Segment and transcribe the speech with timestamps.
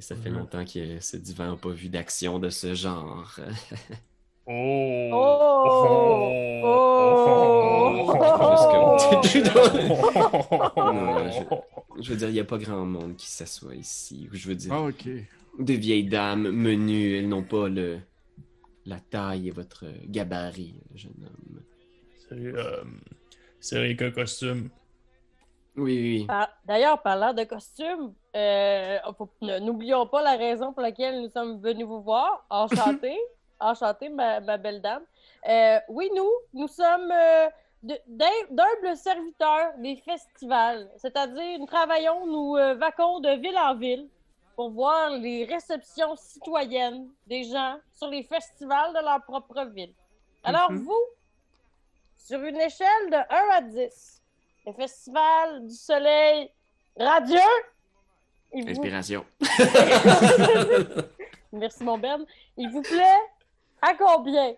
[0.00, 3.38] Et ça fait longtemps que ce divan n'a pas vu d'action de ce genre.
[4.46, 5.10] Oh!
[5.12, 6.62] Oh!
[6.64, 8.06] Oh!
[10.76, 14.26] Non, je, je veux dire, il n'y a pas grand monde qui s'assoit ici.
[14.32, 15.06] Je veux dire, Ah, ok.
[15.58, 17.98] de vieilles dames menues, elles n'ont pas le
[18.86, 21.60] la taille et votre gabarit, jeune homme.
[22.28, 22.82] C'est euh,
[23.60, 24.70] c'est rien qu'un costume?
[25.80, 26.26] Oui, oui.
[26.64, 31.86] D'ailleurs, parlant de costumes, euh, faut- n'oublions pas la raison pour laquelle nous sommes venus
[31.86, 32.44] vous voir.
[32.50, 33.16] Enchanté.
[33.60, 35.02] Enchanté, ma, ma belle dame.
[35.48, 37.48] Euh, oui, nous, nous sommes euh,
[37.82, 40.90] d'humbles serviteurs des festivals.
[40.96, 44.08] C'est-à-dire, nous travaillons, nous euh, vaquons de ville en ville
[44.56, 49.94] pour voir les réceptions citoyennes des gens sur les festivals de leur propre ville.
[50.44, 50.78] Alors, Mhm.
[50.84, 51.04] vous,
[52.18, 54.19] sur une échelle de 1 à 10,
[54.70, 56.50] le festival du soleil
[56.98, 57.38] radieux,
[58.52, 58.68] vous...
[58.68, 59.24] Inspiration.
[61.52, 62.24] Merci mon Ben.
[62.56, 63.18] Il vous plaît
[63.82, 64.54] à combien?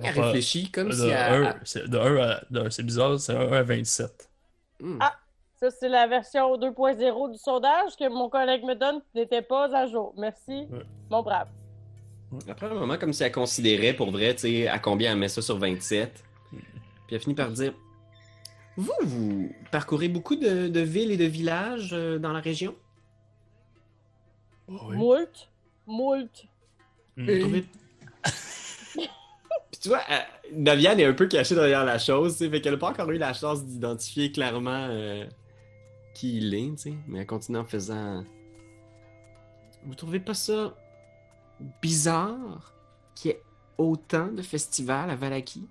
[0.00, 1.44] Elle Enfin, réfléchit comme De si elle...
[1.46, 2.40] 1, c'est de 1 à.
[2.50, 4.28] de- C'est bizarre, c'est 1 à 27.
[4.80, 4.98] Hmm.
[5.00, 5.14] Ah.
[5.60, 9.64] Ça, c'est la version 2.0 du sondage que mon collègue me donne qui n'était pas
[9.76, 10.14] à jour.
[10.16, 10.84] Merci, Ouais.
[11.10, 11.48] mon brave.
[12.48, 15.26] Après un moment, comme si elle considérait pour vrai, tu sais, à combien elle met
[15.28, 16.22] ça sur 27.
[16.52, 16.60] Puis
[17.10, 17.72] elle finit par dire
[18.78, 22.76] Vous, vous parcourez beaucoup de, de villes et de villages euh, dans la région?
[24.68, 24.96] Oh, oui.
[24.96, 25.48] Moult.
[25.86, 26.46] Moult.
[27.16, 27.26] Mm.
[27.30, 27.64] Vous trouvez-
[28.94, 30.18] Puis tu vois, euh,
[30.52, 33.10] Naviane est un peu cachée derrière la chose, tu sais, fait qu'elle n'a pas encore
[33.10, 35.26] eu la chance d'identifier clairement euh,
[36.14, 36.94] qui il est, tu sais.
[37.08, 38.24] Mais elle continue en faisant.
[39.84, 40.76] Vous trouvez pas ça
[41.82, 42.72] bizarre
[43.16, 43.42] qu'il y ait
[43.76, 45.66] autant de festivals à Valaki?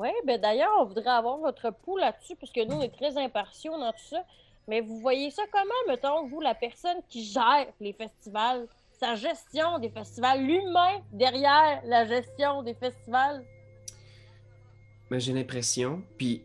[0.00, 3.18] Oui, ben d'ailleurs, on voudrait avoir votre pouls là-dessus, parce que nous, on est très
[3.18, 4.24] impartiaux dans tout ça.
[4.66, 8.66] Mais vous voyez ça comment, mettons, vous, la personne qui gère les festivals,
[8.98, 13.44] sa gestion des festivals, l'humain derrière la gestion des festivals?
[15.10, 16.42] Ben, j'ai l'impression, puis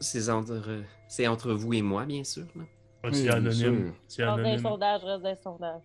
[0.00, 2.46] c'est entre, c'est entre vous et moi, bien sûr.
[2.56, 2.64] là.
[3.04, 3.94] Ah, Oui, C'est anonyme.
[4.08, 4.62] C'est Reste des anonyme.
[4.62, 5.82] sondages, reste des sondages.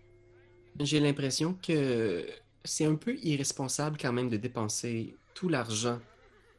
[0.80, 2.26] J'ai l'impression que
[2.64, 5.98] c'est un peu irresponsable quand même de dépenser tout l'argent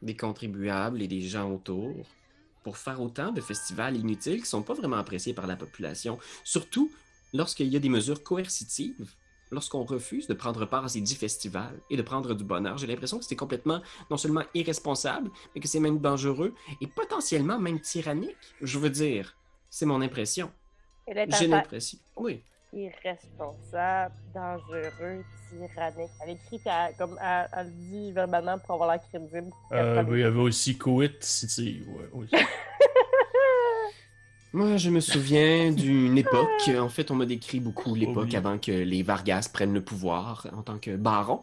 [0.02, 2.06] des contribuables et des gens autour
[2.62, 6.18] pour faire autant de festivals inutiles qui sont pas vraiment appréciés par la population.
[6.44, 6.90] Surtout
[7.32, 9.14] lorsqu'il y a des mesures coercitives,
[9.50, 12.78] lorsqu'on refuse de prendre part à ces dix festivals et de prendre du bonheur.
[12.78, 17.58] J'ai l'impression que c'est complètement non seulement irresponsable, mais que c'est même dangereux et potentiellement
[17.58, 18.36] même tyrannique.
[18.60, 19.36] Je veux dire,
[19.70, 20.50] c'est mon impression.
[21.06, 21.98] J'ai l'impression.
[22.16, 22.42] Oui.
[22.72, 26.10] Irresponsable, dangereux, tyrannique.
[26.20, 29.52] Elle écrit à- comme elle, elle le dit verbalement pour avoir l'air crédible.
[29.72, 31.82] Euh, oui, il y avait aussi Coit-City.
[31.88, 32.34] Ouais, aussi.
[34.54, 38.36] Moi, je me souviens d'une époque, en fait, on m'a décrit beaucoup l'époque oui.
[38.36, 41.40] avant que les Vargas prennent le pouvoir en tant que baron.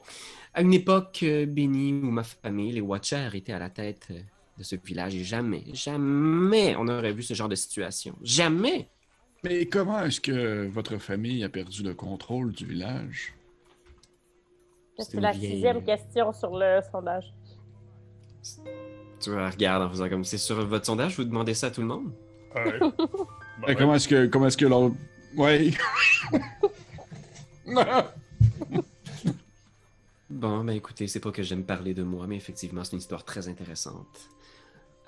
[0.53, 4.19] À une époque euh, bénie où ma famille, les Watchers, étaient à la tête euh,
[4.59, 8.15] de ce village et jamais, jamais on aurait vu ce genre de situation.
[8.21, 8.89] Jamais!
[9.43, 13.33] Mais comment est-ce que votre famille a perdu le contrôle du village?
[14.97, 17.33] C'est la vieille- sixième question sur le sondage.
[19.21, 21.81] Tu vois, regarde en faisant comme c'est sur votre sondage, vous demandez ça à tout
[21.81, 22.11] le monde?
[22.55, 22.79] Ouais.
[23.61, 23.75] Ben, ouais.
[23.75, 24.89] Comment est-ce que comment est-ce que leur
[25.35, 25.71] Ouais.
[30.29, 33.25] Bon, ben écoutez, c'est pas que j'aime parler de moi, mais effectivement, c'est une histoire
[33.25, 34.29] très intéressante.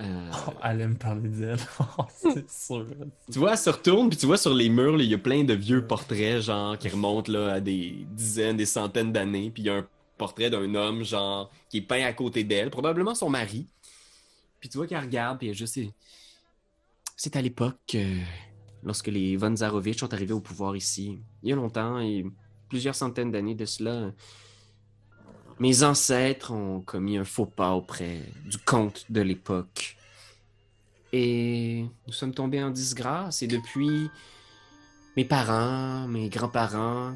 [0.02, 1.60] Euh, Oh, elle aime parler d'elle.
[1.98, 2.88] Oh, c'est sûr.
[3.32, 5.44] Tu vois, elle se retourne, puis tu vois sur les murs, il y a plein
[5.44, 9.52] de vieux portraits, genre, qui remontent là, à des dizaines, des centaines d'années.
[9.52, 12.70] Puis il y a un portrait d'un homme, genre, qui est peint à côté d'elle,
[12.70, 13.68] probablement son mari.
[14.60, 15.74] Puis tu vois qu'elle regarde, puis elle juste.
[15.74, 15.92] C'est,
[17.16, 18.20] c'est à l'époque, euh,
[18.84, 22.26] lorsque les Von Zarovich sont arrivés au pouvoir ici, il y a longtemps, et
[22.70, 24.12] plusieurs centaines d'années de cela.
[25.62, 29.96] Mes ancêtres ont commis un faux pas auprès du comte de l'époque.
[31.14, 33.44] Et nous sommes tombés en disgrâce.
[33.44, 34.10] Et depuis,
[35.16, 37.14] mes parents, mes grands-parents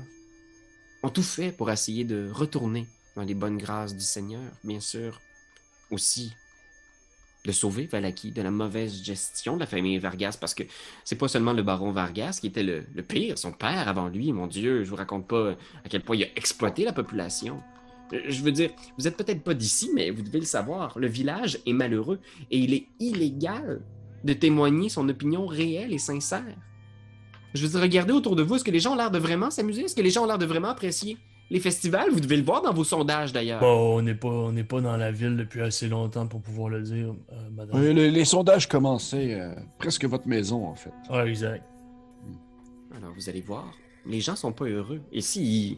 [1.02, 4.52] ont tout fait pour essayer de retourner dans les bonnes grâces du Seigneur.
[4.64, 5.20] Bien sûr,
[5.90, 6.32] aussi
[7.46, 10.38] de sauver Valaki de la mauvaise gestion de la famille Vargas.
[10.40, 10.62] Parce que
[11.04, 14.32] c'est pas seulement le baron Vargas qui était le, le pire, son père avant lui.
[14.34, 15.54] Mon Dieu, je vous raconte pas
[15.84, 17.64] à quel point il a exploité la population.
[18.14, 20.98] Euh, Je veux dire, vous êtes peut-être pas d'ici, mais vous devez le savoir.
[20.98, 22.20] Le village est malheureux
[22.52, 23.82] et il est illégal
[24.24, 26.44] de témoigner son opinion réelle et sincère.
[27.54, 28.56] Je veux dire, regardez autour de vous.
[28.56, 29.84] Est-ce que les gens ont l'air de vraiment s'amuser?
[29.84, 31.18] Est-ce que les gens ont l'air de vraiment apprécier
[31.50, 32.10] les festivals?
[32.12, 33.62] Vous devez le voir dans vos sondages d'ailleurs.
[33.62, 36.70] Bon, on n'est pas, on n'est pas dans la ville depuis assez longtemps pour pouvoir
[36.70, 37.82] le dire, euh, madame.
[37.82, 40.92] Les sondages commençaient euh, presque votre maison, en fait.
[41.10, 41.64] Ouais, exact.
[42.98, 43.74] Alors vous allez voir,
[44.06, 45.02] les gens sont pas heureux.
[45.12, 45.78] Et s'ils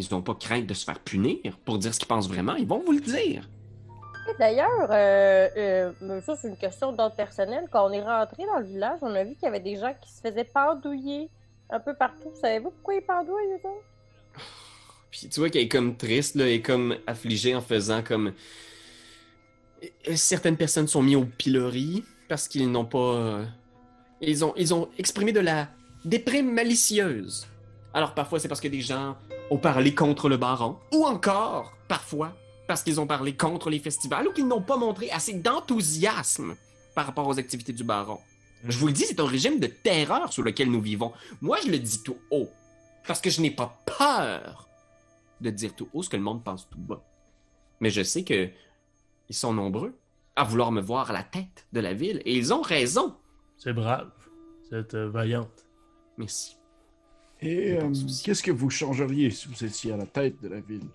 [0.00, 2.66] ils n'ont pas crainte de se faire punir pour dire ce qu'ils pensent vraiment, ils
[2.66, 3.48] vont vous le dire.
[4.38, 5.48] D'ailleurs, euh,
[6.02, 7.64] euh, ça c'est une question d'ordre personnel.
[7.70, 9.94] Quand on est rentré dans le village, on a vu qu'il y avait des gens
[10.00, 11.28] qui se faisaient pendouiller
[11.68, 12.30] un peu partout.
[12.40, 13.84] Savez-vous pourquoi ils pendouillent, eux autres?
[15.10, 18.32] Puis tu vois qu'elle est comme triste, là, elle est comme affligée en faisant comme.
[19.82, 23.42] Euh, Certaines personnes sont mises au pilori parce qu'ils n'ont pas.
[24.20, 25.68] Ils ont, ils ont exprimé de la
[26.04, 27.46] déprime malicieuse.
[27.92, 29.16] Alors parfois c'est parce que des gens
[29.50, 32.36] ont parlé contre le baron, ou encore, parfois,
[32.66, 36.54] parce qu'ils ont parlé contre les festivals ou qu'ils n'ont pas montré assez d'enthousiasme
[36.94, 38.18] par rapport aux activités du baron.
[38.64, 41.12] Je vous le dis, c'est un régime de terreur sous lequel nous vivons.
[41.40, 42.48] Moi, je le dis tout haut,
[43.06, 44.68] parce que je n'ai pas peur
[45.40, 47.02] de dire tout haut ce que le monde pense tout bas.
[47.80, 48.50] Mais je sais que
[49.28, 49.98] ils sont nombreux
[50.36, 53.16] à vouloir me voir à la tête de la ville, et ils ont raison.
[53.56, 54.10] C'est brave.
[54.68, 55.66] C'est euh, vaillante.
[56.18, 56.59] Merci.
[57.40, 57.92] Et euh,
[58.22, 60.90] qu'est-ce que vous changeriez si vous étiez à la tête de la ville?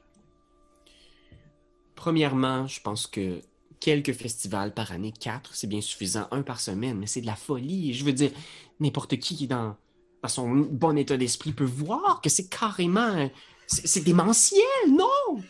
[1.95, 3.42] Premièrement, je pense que
[3.80, 7.36] quelques festivals par année, quatre, c'est bien suffisant, un par semaine, mais c'est de la
[7.36, 7.94] folie.
[7.94, 8.31] Je veux dire,
[8.80, 9.75] n'importe qui qui est dans,
[10.21, 13.30] dans son bon état d'esprit peut voir que c'est carrément.
[13.68, 15.44] C'est démentiel, non!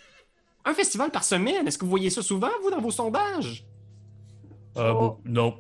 [0.65, 3.65] Un festival par semaine, est-ce que vous voyez ça souvent, vous, dans vos sondages?
[4.75, 4.93] Ah, Oh.
[4.93, 5.59] bon, non.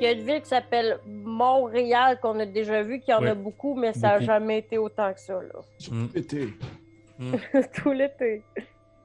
[0.00, 3.24] Il y a une ville qui s'appelle Montréal qu'on a déjà vu, qu'il y en
[3.24, 5.60] a beaucoup, mais ça n'a jamais été autant que ça, là.
[5.90, 6.06] Mm.
[6.14, 6.48] Été.
[7.82, 8.42] Tout l'été.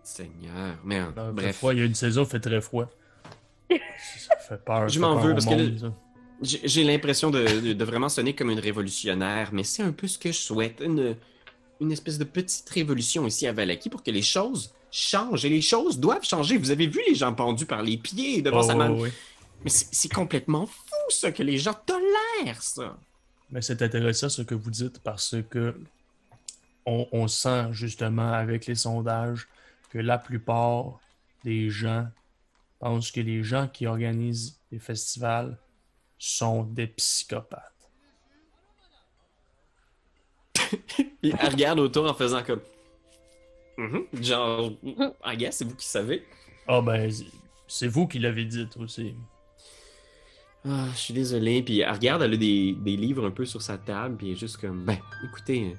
[0.04, 1.56] Seigneur, Ah, fait bref.
[1.58, 2.90] froid, il y a une saison, il fait très froid.
[3.70, 4.90] ça fait peur.
[4.90, 5.94] Je m'en veux parce que monde, le- ça.
[6.42, 10.18] J'ai l'impression de, de- de vraiment sonner comme une révolutionnaire, mais c'est un peu ce
[10.18, 10.82] que je souhaite.
[10.84, 11.16] Une,
[11.80, 15.46] une espèce de petite révolution ici à Valaki pour que les choses changent.
[15.46, 16.58] Et les choses doivent changer.
[16.58, 19.12] Vous avez vu les gens pendus par les pieds devant Oh, sa ouais.
[19.64, 22.98] Mais c'est c'est complètement fou, ça, que les gens tolèrent ça.
[23.50, 25.76] Mais c'est intéressant ce que vous dites parce que
[26.86, 29.48] on, on sent justement avec les sondages
[29.90, 31.00] que la plupart
[31.44, 32.08] des gens
[32.80, 35.58] pensent que les gens qui organisent les festivals
[36.18, 37.90] sont des psychopathes.
[41.22, 42.62] Puis elle regarde autour en faisant comme.
[43.78, 44.72] Mhm, Genre,
[45.26, 46.26] I guess, c'est vous qui savez.
[46.68, 47.12] Ah ben,
[47.68, 49.16] c'est vous qui l'avez dit aussi.
[50.66, 51.64] Ah, je suis désolé.
[51.64, 54.34] Puis elle regarde, elle a des, des livres un peu sur sa table, puis elle
[54.34, 55.76] est juste comme, ben, écoutez,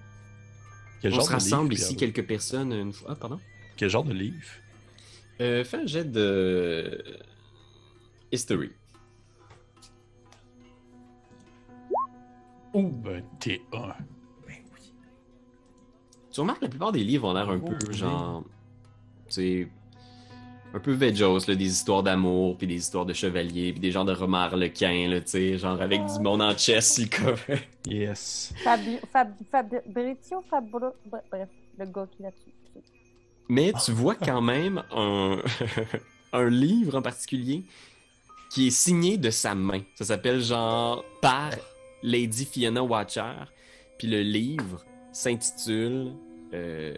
[1.00, 3.10] Quel on genre se de rassemble livre, ici quelques personnes une fois.
[3.12, 3.40] Ah, pardon?
[3.76, 4.36] Quel genre de livre?
[5.40, 7.02] Euh, fais un jet de.
[8.32, 8.70] History.
[12.74, 13.60] Oh, ben, T1.
[16.32, 17.94] Tu remarques que la plupart des livres ont l'air un Oh, peu oui.
[17.94, 18.42] genre.
[19.28, 19.68] Tu sais.
[20.74, 24.06] Un peu vegos, là, des histoires d'amour, puis des histoires de chevaliers, puis des genres
[24.06, 27.60] de romans harlequins, là, tu sais, genre avec du monde en chess, le cover.
[27.86, 28.54] Yes.
[28.64, 28.98] Fabi...
[29.12, 29.32] Fab...
[29.50, 30.94] Fabrizio Fabro...
[31.04, 31.48] Bref,
[31.78, 32.52] le gars qui est là-dessus.
[33.48, 35.38] Mais tu vois quand même un,
[36.32, 37.64] un livre en particulier
[38.50, 39.80] qui est signé de sa main.
[39.94, 41.50] Ça s'appelle genre par
[42.02, 43.32] Lady Fiona Watcher.
[43.98, 46.12] Puis le livre s'intitule
[46.52, 46.94] euh,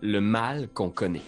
[0.00, 1.22] Le mal qu'on connaît.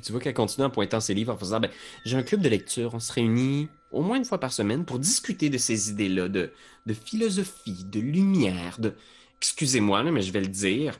[0.00, 1.70] Puis tu vois qu'elle continue en pointant ses livres en faisant ben,
[2.06, 4.98] J'ai un club de lecture, on se réunit au moins une fois par semaine pour
[4.98, 6.54] discuter de ces idées-là, de,
[6.86, 8.94] de philosophie, de lumière, de,
[9.36, 10.98] excusez-moi, mais je vais le dire,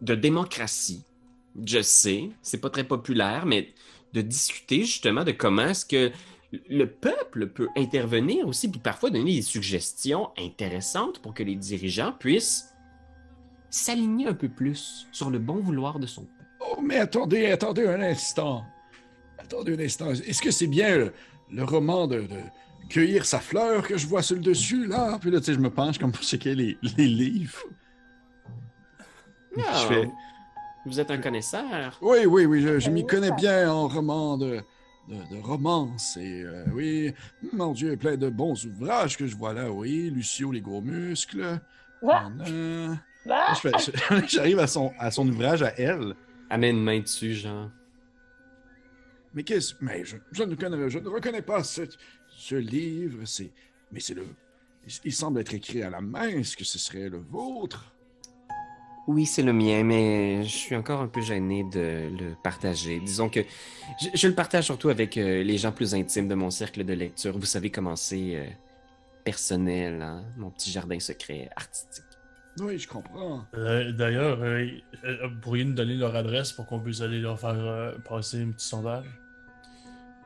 [0.00, 1.04] de démocratie.
[1.66, 3.74] Je sais, c'est pas très populaire, mais
[4.14, 6.10] de discuter justement de comment est-ce que
[6.70, 12.12] le peuple peut intervenir aussi, puis parfois donner des suggestions intéressantes pour que les dirigeants
[12.18, 12.70] puissent
[13.68, 16.26] s'aligner un peu plus sur le bon vouloir de son.
[16.66, 18.64] Oh, mais attendez, attendez un instant.
[19.38, 20.10] Attendez un instant.
[20.10, 21.12] Est-ce que c'est bien le,
[21.50, 22.38] le roman de, de
[22.88, 25.18] Cueillir sa fleur que je vois sur le dessus, là?
[25.20, 27.62] Puis là, tu sais, je me penche comme pour checker les, les livres.
[29.58, 30.10] Ah, Je fais-
[30.86, 31.98] Vous êtes un connaisseur.
[32.02, 34.60] Oui, oui, oui, je, je m'y connais bien en roman de,
[35.08, 36.16] de, de romance.
[36.20, 37.14] Et euh, oui,
[37.52, 40.10] mon Dieu, plein de bons ouvrages que je vois là, oui.
[40.10, 41.58] Lucio, les gros muscles.
[42.06, 42.26] Ah!
[42.26, 42.96] En.
[43.30, 43.54] Ah!
[44.28, 46.14] J'arrive à son, à son ouvrage à elle.
[46.50, 47.70] Elle met une main dessus, genre.
[49.34, 49.74] Mais qu'est-ce.
[49.80, 51.82] Mais je, je ne connais, je ne reconnais pas ce,
[52.28, 53.24] ce livre.
[53.24, 53.52] C'est.
[53.90, 54.26] Mais c'est le.
[54.86, 56.28] Il, il semble être écrit à la main.
[56.28, 57.90] Est-ce que ce serait le vôtre?
[59.06, 63.00] Oui, c'est le mien, mais je suis encore un peu gêné de le partager.
[63.00, 63.40] Disons que
[64.00, 66.92] je, je le partage surtout avec euh, les gens plus intimes de mon cercle de
[66.94, 67.36] lecture.
[67.38, 68.46] Vous savez comment c'est euh,
[69.22, 70.24] personnel, hein?
[70.38, 72.03] mon petit jardin secret artistique.
[72.60, 73.44] Oui, je comprends.
[73.56, 74.66] Euh, D'ailleurs, euh,
[75.04, 78.50] euh, pourriez nous donner leur adresse pour qu'on puisse aller leur faire euh, passer un
[78.50, 79.06] petit sondage?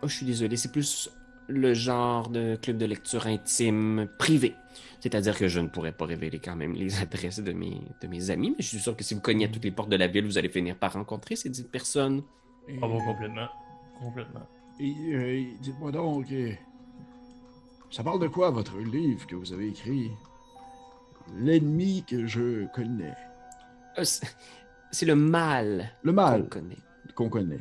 [0.03, 1.11] Oh, je suis désolé, c'est plus
[1.49, 4.55] le genre de club de lecture intime privé.
[5.01, 8.31] C'est-à-dire que je ne pourrais pas révéler quand même les adresses de mes, de mes
[8.31, 10.07] amis, mais je suis sûr que si vous cognez à toutes les portes de la
[10.07, 12.23] ville, vous allez finir par rencontrer ces dites personnes.
[12.69, 13.49] Et, Ah bon, complètement.
[13.99, 14.47] Complètement.
[14.79, 16.27] et, euh, dites-moi donc,
[17.91, 20.11] ça parle de quoi votre livre que vous avez écrit?
[21.37, 23.15] L'ennemi que je connais.
[23.99, 26.79] Euh, c'est- le mal Le qu'on mal connaît.
[27.15, 27.61] qu'on connaît.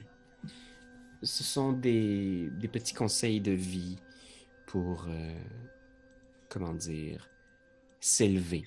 [1.24, 3.98] Ce sont des, des petits conseils de vie
[4.68, 5.34] pour, euh,
[6.50, 7.28] comment dire,
[8.00, 8.64] s'élever.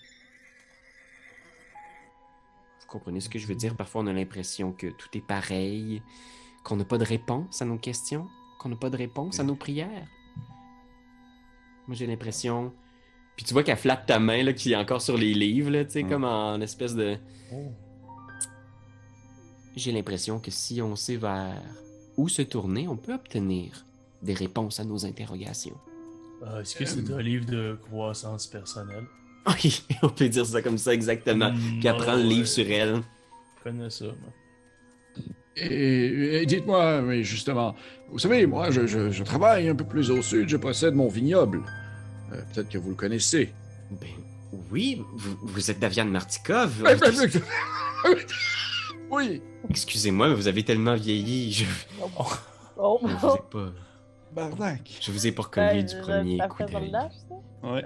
[2.81, 3.77] Vous comprenez ce que je veux dire?
[3.77, 6.03] Parfois, on a l'impression que tout est pareil,
[6.65, 8.27] qu'on n'a pas de réponse à nos questions,
[8.59, 10.09] qu'on n'a pas de réponse à nos prières.
[11.87, 12.75] Moi, j'ai l'impression...
[13.41, 15.83] Puis tu vois qu'elle flatte ta main, là, qui est encore sur les livres, là,
[15.87, 16.09] tu sais, Mm.
[16.11, 17.17] comme en espèce de...
[17.55, 17.73] Oh.
[19.75, 21.55] J'ai l'impression que si on sait vers
[22.19, 23.87] où se tourner, on peut obtenir
[24.23, 25.79] des réponses à nos interrogations.
[26.45, 29.05] Ah, Est-ce que c'est un livre de croissance personnelle?
[29.65, 31.51] Oui, on peut dire ça comme ça exactement.
[31.51, 32.29] Hmm, Puis elle prend le ouais.
[32.29, 32.97] livre sur elle.
[33.57, 35.25] Je connais ça, moi.
[35.57, 37.75] Et, et dites-moi, mais justement,
[38.11, 41.09] vous savez, moi, je, je- je travaille un peu plus au sud, je possède mon
[41.09, 41.63] vignoble.
[42.33, 43.53] Euh, Peut-être que vous le connaissez.
[43.91, 44.09] Ben
[44.71, 46.85] oui, vous, vous êtes Daviane Martikov.
[46.91, 47.13] Eh, ben,
[49.11, 51.53] oui, Excusez-moi, mais vous avez tellement vieilli.
[51.53, 51.65] Je,
[52.83, 53.73] Oh, je vous ai pas,
[54.33, 54.91] bardac.
[55.03, 56.93] je vous ai pas reconnu Ben, du je- premier ça coup d'œil.
[57.63, 57.83] Ouais.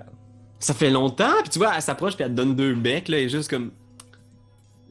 [0.60, 3.18] Ça fait longtemps, puis tu vois, elle s'approche, puis elle te donne deux becs, là,
[3.18, 3.72] et juste comme...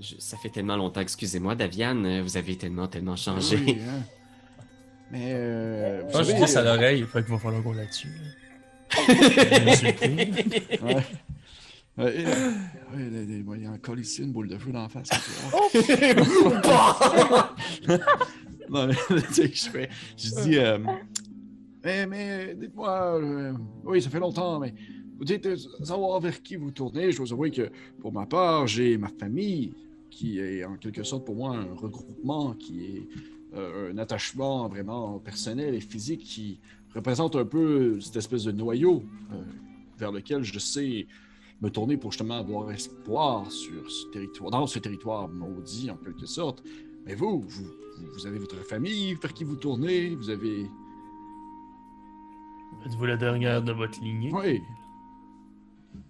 [0.01, 3.55] Je- ça fait tellement longtemps, excusez-moi, Daviane, euh, vous avez tellement, tellement changé.
[3.65, 4.01] Oui, hein.
[5.11, 8.09] Mais, euh, vous Moi, je ça à euh, l'oreille, fait qu'il va falloir qu'on suis
[8.09, 8.19] pris.
[10.83, 11.03] ouais.
[11.95, 12.33] Ouais, et- ouais,
[12.97, 13.17] il y
[13.53, 15.09] a- il a encore ici une boule de feu dans la face.
[18.69, 18.95] non, mais
[19.27, 19.89] tu sais que je fais.
[20.17, 20.77] Je dis, euh,
[21.83, 24.73] mais, mais dites-moi, euh, oui, ça fait longtemps, mais
[25.17, 27.11] vous dites euh, savoir vers qui vous tournez.
[27.11, 27.69] Je vous avoue que
[28.01, 29.73] pour ma part, j'ai ma famille
[30.09, 33.07] qui est en quelque sorte pour moi un regroupement, qui est
[33.55, 36.59] euh, un attachement vraiment personnel et physique qui
[36.95, 39.35] représente un peu cette espèce de noyau euh,
[39.97, 41.07] vers lequel je sais
[41.61, 46.25] me tourner pour justement avoir espoir sur ce territoire, dans ce territoire maudit en quelque
[46.25, 46.63] sorte.
[47.05, 47.65] Mais vous, vous,
[48.13, 50.65] vous- avez votre famille vers qui vous tournez, vous avez...
[52.85, 54.31] Êtes-vous la dernière de votre lignée?
[54.33, 54.59] Oui,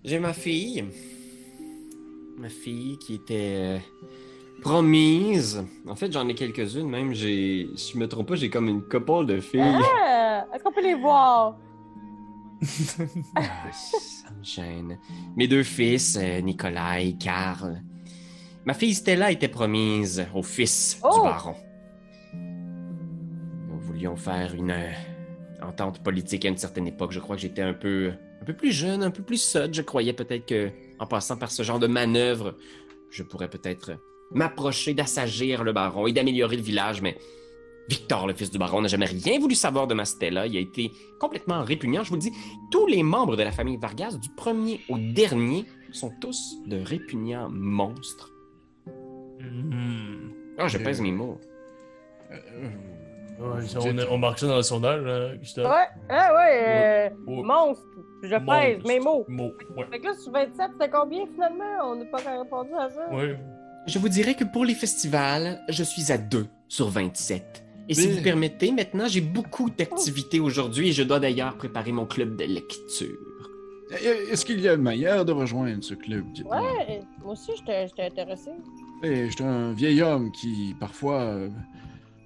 [0.04, 0.86] J'ai ma fille.
[2.38, 3.78] Ma fille qui était euh,
[4.62, 5.64] promise.
[5.88, 7.14] En fait, j'en ai quelques-unes même.
[7.14, 9.62] J'ai, si je me trompe pas, j'ai comme une couple de filles.
[9.62, 11.58] Ah, Est-ce qu'on peut les voir?
[13.36, 13.42] Ah,
[13.74, 14.98] ça me gêne.
[15.36, 17.82] Mes deux fils, euh, Nicolas et Karl.
[18.66, 21.10] Ma fille Stella était promise au fils Oh!
[21.14, 21.56] du baron.
[22.34, 24.92] Nous voulions faire une euh,
[25.62, 27.12] entente politique à une certaine époque.
[27.12, 29.74] Je crois que j'étais un peu, un peu plus jeune, un peu plus sot.
[29.74, 32.56] Je croyais peut-être que, en passant par ce genre de manœuvre,
[33.10, 33.92] je pourrais peut-être
[34.32, 37.18] m'approcher d'assagir le baron et d'améliorer le village, mais
[37.90, 40.48] Victor, le fils du baron, n'a jamais rien voulu savoir de ma Stella.
[40.48, 42.04] Il a été complètement répugnant.
[42.04, 42.32] Je vous le dis,
[42.72, 47.50] tous les membres de la famille Vargas, du premier au dernier, sont tous de répugnants
[47.50, 48.32] monstres.
[49.40, 50.30] Hmm.
[50.58, 51.40] Ah, je Euh, pèse mes mots.
[52.32, 52.70] euh,
[53.40, 53.64] Ouais,
[54.08, 55.66] on, on marque ça dans le sondage, là, Gustave.
[55.66, 57.10] Ouais, ah ouais, euh,
[57.44, 57.84] monstre.
[58.22, 58.42] Je pèse
[58.78, 58.88] monstre.
[58.88, 59.26] mes mots.
[59.28, 59.86] Mots, ouais.
[59.92, 61.66] Fait que là, sur 27, c'était combien finalement?
[61.92, 63.10] On n'a pas répondu à ça.
[63.14, 63.36] Ouais.
[63.88, 67.66] Je vous dirais que pour les festivals, je suis à 2 sur 27.
[67.90, 72.06] Et si vous permettez, maintenant, j'ai beaucoup d'activités aujourd'hui et je dois d'ailleurs préparer mon
[72.06, 73.18] club de lecture.
[74.32, 76.26] Est-ce qu'il y a une manière de rejoindre ce club?
[76.50, 78.50] Ouais, moi aussi, j'étais j'étais intéressé.
[79.04, 81.20] Eh, J'étais un vieil homme qui, parfois...
[81.22, 81.50] euh,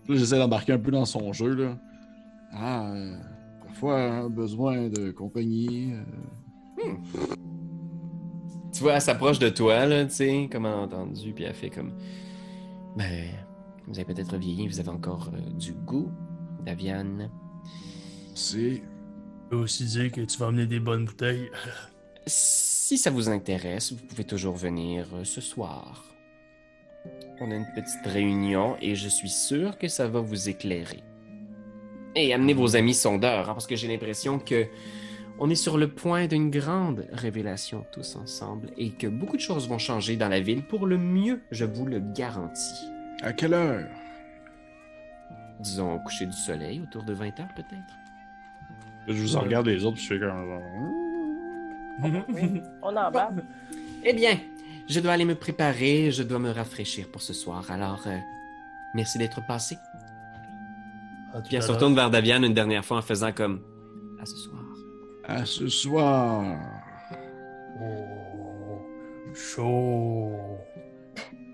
[0.08, 1.78] j'essaie d'embarquer un peu dans son jeu, là.
[2.54, 3.16] Ah, euh,
[3.66, 5.94] parfois, a besoin de compagnie.
[6.84, 6.94] euh,
[8.72, 11.94] Tu vois, elle s'approche de toi, là, tu sais, comme entendu, puis elle fait comme...
[12.96, 13.26] Ben,
[13.88, 16.12] vous avez peut-être vieilli, vous avez encore euh, du goût,
[16.66, 17.30] Daviane.
[18.36, 18.82] C'est...
[19.50, 21.50] Je peux aussi dire que tu vas amener des bonnes bouteilles.
[22.26, 26.04] Si ça vous intéresse, vous pouvez toujours venir euh, ce soir.
[27.40, 31.02] On a une petite réunion et je suis sûr que ça va vous éclairer.
[32.14, 34.66] Et amenez vos amis sondeurs, hein, parce que j'ai l'impression que
[35.40, 39.70] on est sur le point d'une grande révélation tous ensemble et que beaucoup de choses
[39.70, 42.97] vont changer dans la ville pour le mieux, je vous le garantis.
[43.22, 43.88] À quelle heure?
[45.60, 47.98] Disons au coucher du soleil, autour de 20 heures peut-être.
[49.08, 50.62] Je vous en regarde les autres, puis je fais comme.
[52.84, 53.32] On en bat.
[54.04, 54.38] Eh bien,
[54.88, 57.66] je dois aller me préparer, je dois me rafraîchir pour ce soir.
[57.72, 58.18] Alors, euh,
[58.94, 59.78] merci d'être passé.
[61.34, 63.62] Tout Puis elle se retourne vers Daviane une dernière fois en faisant comme
[64.22, 64.64] À ce soir.
[65.24, 66.58] À ce soir.
[67.82, 70.32] Oh, chaud.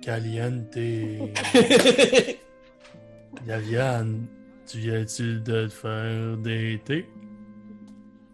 [0.03, 0.77] Caliente.
[3.47, 4.25] Yaviane,
[4.67, 7.05] tu viens-tu de te faire des thés?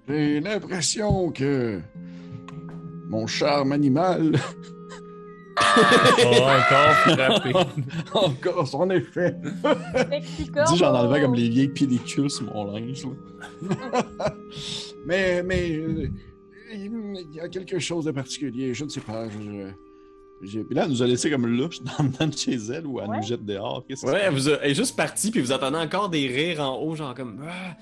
[0.08, 1.80] J'ai l'impression que
[3.10, 4.34] mon charme animal
[5.62, 7.52] Oh, encore frappé.
[8.14, 9.36] encore son effet.
[10.68, 13.06] Dis, j'en enlevais comme les vieilles pellicules sur mon linge.
[15.06, 16.08] mais mais euh,
[16.74, 18.74] il y a quelque chose de particulier.
[18.74, 19.28] Je ne sais pas.
[19.30, 19.76] Je, je- j'ai-
[20.42, 23.10] Puis là, elle nous a laissé comme louche dans le de chez elle ou elle
[23.10, 23.18] Ouais.
[23.18, 23.84] nous jette dehors.
[23.88, 24.26] Qu'est-ce que Ouais, c'est?
[24.26, 26.96] elle, vous a- elle est juste partie, puis vous entendez encore des rires en haut,
[26.96, 27.42] genre comme.
[27.46, 27.76] Ah,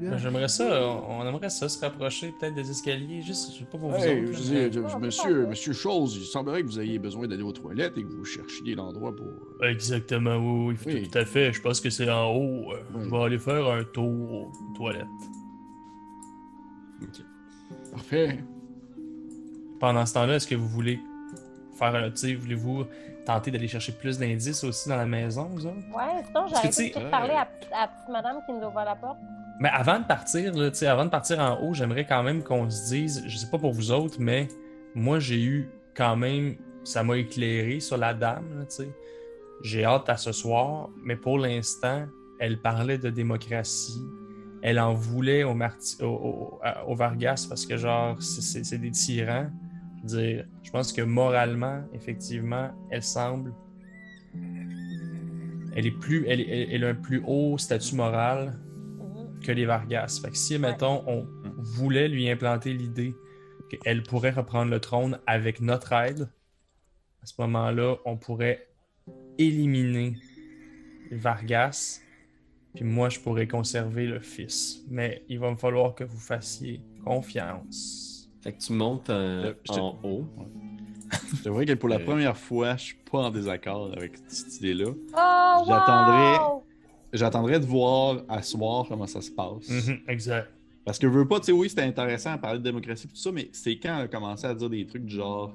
[0.00, 3.64] Ben, J'aimerais ça, on on aimerait ça se rapprocher peut-être des escaliers, juste, je sais
[3.64, 4.32] pas pour vous Hey, autres.
[4.32, 7.42] je là, dis, mais- je- monsieur, monsieur Chose, il semblerait que vous ayez besoin d'aller
[7.42, 9.26] aux toilettes et que vous cherchiez l'endroit pour.
[9.66, 11.08] Exactement, oui, oui, Oui.
[11.08, 11.52] tout à fait.
[11.52, 12.72] Je pense que c'est en haut.
[12.72, 13.02] Euh, Oui.
[13.04, 15.06] Je vais aller faire un tour aux toilettes.
[17.92, 18.44] Parfait.
[19.80, 20.98] Pendant ce temps-là, est-ce que vous voulez
[21.74, 22.84] faire tu sais, voulez-vous
[23.24, 25.76] tenter d'aller chercher plus d'indices aussi dans la maison, vous autres?
[25.94, 28.94] Ouais, sinon sais, de parler à, petite- à petite madame qui nous a ouvert la
[28.96, 29.18] porte.
[29.60, 32.88] Mais avant de partir, là, avant de partir en haut, j'aimerais quand même qu'on se
[32.90, 34.48] dise, je sais pas pour vous autres, mais
[34.94, 38.88] moi j'ai eu quand même, ça m'a éclairé sur la dame, là, tu sais.
[39.62, 42.04] J'ai hâte à ce soir, mais pour l'instant,
[42.40, 44.02] elle parlait de démocratie.
[44.60, 49.46] Elle en voulait au, Marti- au, au- au Vargas parce que, genre, c'est des tyrans.
[50.06, 53.54] Je veux dire, je pense que moralement, effectivement, elle semble.
[55.76, 56.26] Elle est plus.
[56.28, 58.58] Elle, elle- elle a un plus haut statut moral
[59.42, 60.20] que les Vargas.
[60.22, 61.26] Fait que si, mettons, on
[61.58, 63.14] voulait lui implanter l'idée
[63.70, 66.28] qu'elle pourrait reprendre le trône avec notre aide,
[67.22, 68.68] à ce moment-là, on pourrait
[69.38, 70.16] éliminer
[71.10, 72.00] Vargas,
[72.74, 74.82] puis moi, je pourrais conserver le fils.
[74.88, 78.13] Mais il va me falloir que vous fassiez confiance.
[78.44, 80.26] Fait que tu montes euh, Euh, je te- en haut.
[81.42, 82.04] C'est vrai que pour la Euh.
[82.04, 84.90] première fois, je suis pas en désaccord avec cette idée-là.
[84.90, 86.64] Oh, J'attendrai- wow!
[87.12, 89.68] J'attendrai de voir à soir comment ça se passe.
[89.68, 90.50] Mhm, exact.
[90.84, 93.10] Parce que je veux pas, tu sais, oui, c'était intéressant à parler de démocratie et
[93.10, 95.54] tout ça, mais c'est quand elle a commencé à dire des trucs du genre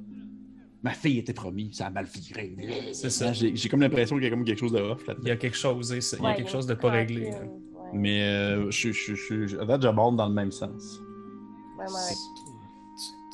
[0.81, 2.55] Ma fille était promise, ça a mal viré.
[2.93, 3.25] C'est ça.
[3.25, 5.07] Là, J'ai j'ai comme l'impression qu'il y a comme quelque chose de off Il y
[5.09, 5.31] là-dedans.
[5.31, 7.31] a quelque chose, il y a quelque chose de pas réglé.
[7.31, 7.41] là.
[7.41, 7.49] ouais.
[7.93, 11.01] Mais euh, je, je, je, je, à date, j'aborde dans le même sens.
[11.77, 11.89] Ouais, ouais.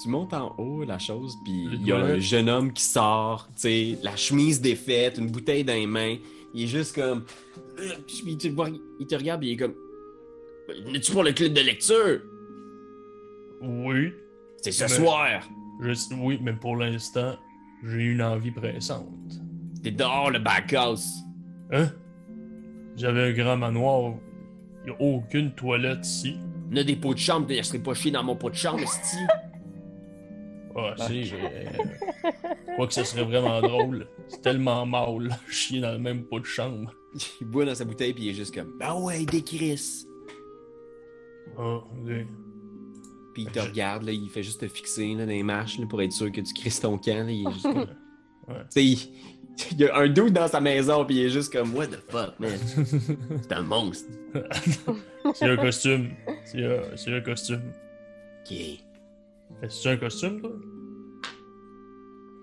[0.01, 3.47] Tu, montes en haut, la chose, puis il y a un jeune homme qui sort,
[3.55, 6.17] tu sais, la chemise défaite, une bouteille dans les mains.
[6.53, 7.23] Il est juste comme.
[7.79, 9.75] Euh, Puis tu le vois, il te regarde, puis il est comme.
[10.91, 12.21] N'es-tu pour le club de lecture?
[13.61, 14.13] Oui,
[14.61, 15.27] C'est ce Mais- soir!
[15.81, 17.35] je- oui, mais pour l'instant,
[17.83, 19.07] j'ai une envie pressante.
[19.83, 21.07] T'es dehors, le backhouse!
[21.71, 21.89] Hein?
[22.95, 24.15] J'avais un grand manoir.
[24.85, 26.35] Il a aucune toilette ici.
[26.71, 28.81] On a des pots de chambre, je serais pas chier dans mon pot de chambre,
[28.81, 29.17] esti.
[30.77, 32.29] Ah, si, euh,
[32.75, 34.07] quoi que ce serait vraiment drôle.
[34.27, 36.93] C'est tellement mal, chier dans le même pot de chambre.
[37.39, 38.77] Il boit dans sa bouteille, puis il est juste comme.
[38.77, 40.05] Ben ouais, des Chris!
[41.57, 42.11] Ah, ok.
[43.33, 45.85] Puis il te regarde, là, il fait juste te fixer là, dans les marches là,
[45.87, 47.25] pour être sûr que tu crisses ton camp.
[47.25, 47.87] Là, il est juste comme...
[48.47, 48.53] Ouais.
[48.59, 48.99] Tu sais, il...
[49.71, 51.99] il y a un doute dans sa maison, puis il est juste comme What the
[52.09, 52.51] fuck, man?
[53.41, 54.07] C'est un monstre.
[55.33, 56.11] C'est un costume.
[56.43, 57.73] C'est un, c'est un costume.
[58.41, 58.55] Ok.
[59.61, 60.51] Fait, C'est un costume, toi?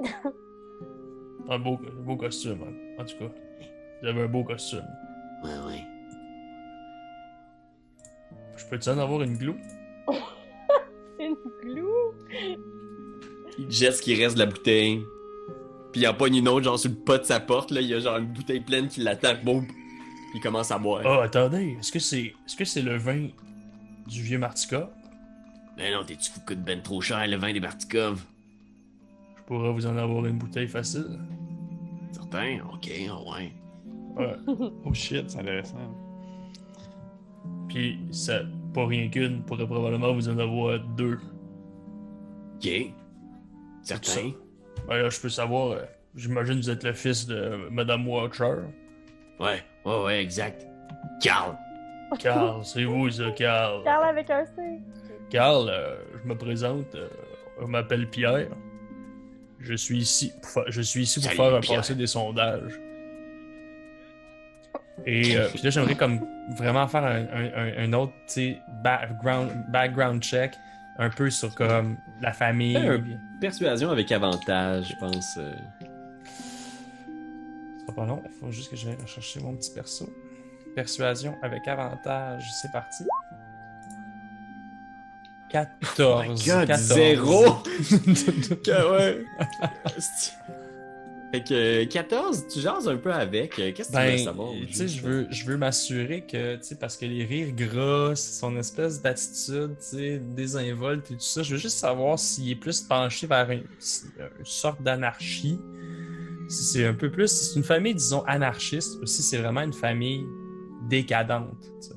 [1.48, 2.72] un, beau, un beau costume, hein.
[3.02, 3.32] en tout cas.
[4.00, 4.86] Vous avez un beau costume.
[5.44, 5.80] Ouais, ouais.
[8.56, 9.54] Je peux-tu en avoir une glue?
[11.20, 11.84] Une glue?
[13.58, 15.02] Il jette ce qui reste de la bouteille.
[15.92, 17.80] Puis il en pogne une autre, genre sur le pas de sa porte, là.
[17.80, 19.66] Il y a genre une bouteille pleine qui l'attend, boum.
[19.66, 19.76] Puis
[20.36, 21.02] il commence à boire.
[21.04, 23.28] Ah, attendez, est-ce que c'est est-ce que c'est le vin
[24.08, 24.90] du vieux Martika?
[25.76, 28.22] Ben non, t'es-tu fou que de ben trop cher, le vin des Bartikov?
[29.36, 31.18] Je pourrais vous en avoir une bouteille facile.
[32.12, 32.58] Certain?
[32.72, 33.52] Ok, ah ouais.
[34.16, 34.36] Ouais.
[34.84, 35.76] Oh shit, c'est intéressant.
[37.68, 38.40] Puis, ça,
[38.74, 41.18] pas rien qu'une, pourrait probablement vous en avoir deux.
[42.56, 42.68] Ok.
[43.82, 44.30] Certain?
[44.86, 45.82] Ben là, je peux savoir, euh,
[46.14, 48.56] j'imagine que vous êtes le fils de Madame Watcher.
[49.40, 50.66] Ouais, ouais, ouais, exact.
[51.20, 51.56] Carl!
[52.18, 53.82] Carl, c'est vous ça, Carl.
[53.84, 54.52] Carl avec un C.
[55.32, 57.08] Carl, euh, je me présente, euh,
[57.60, 58.48] je m'appelle Pierre.
[59.60, 61.78] Je suis ici pour, fa- je suis ici pour Salut, faire un Pierre.
[61.78, 62.78] passé des sondages.
[65.06, 66.20] Et euh, puis là, j'aimerais comme
[66.58, 68.12] vraiment faire un, un- un- un autre,
[68.84, 70.52] background, background check,
[70.98, 72.76] un peu sur comme la famille.
[72.76, 73.02] Un-
[73.40, 75.36] Persuasion avec avantage, je pense.
[75.38, 75.52] euh.
[77.78, 80.08] Ce sera pas long, il faut juste que j'aille rechercher mon petit perso.
[80.76, 83.04] Persuasion avec avantage, c'est parti.
[85.52, 86.00] 14.
[86.00, 86.80] Oh my God, 14.
[86.80, 87.44] zéro!
[88.90, 89.24] Ouais.
[91.32, 93.58] fait que 14, tu jases un peu avec.
[93.58, 94.50] euh, Qu'est-ce que tu Ben, veux savoir?
[94.66, 98.14] tu sais, je veux, je veux m'assurer que, tu sais, parce que les rires gras,
[98.16, 102.54] son espèce d'attitude, tu sais, désinvolte et tout ça, je veux juste savoir s'il est
[102.56, 105.58] plus penché vers une, une sorte d'anarchie.
[106.48, 109.62] Si c'est un peu plus, si c'est une famille, disons, anarchiste, ou si c'est vraiment
[109.62, 110.26] une famille
[110.90, 111.94] décadente, tu sais.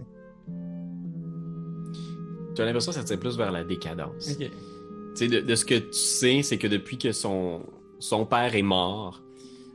[2.55, 4.37] Tu as l'impression que ça tire plus vers la décadence.
[4.37, 7.63] De, de ce que tu sais, c'est que depuis que son,
[7.99, 9.21] son père est mort,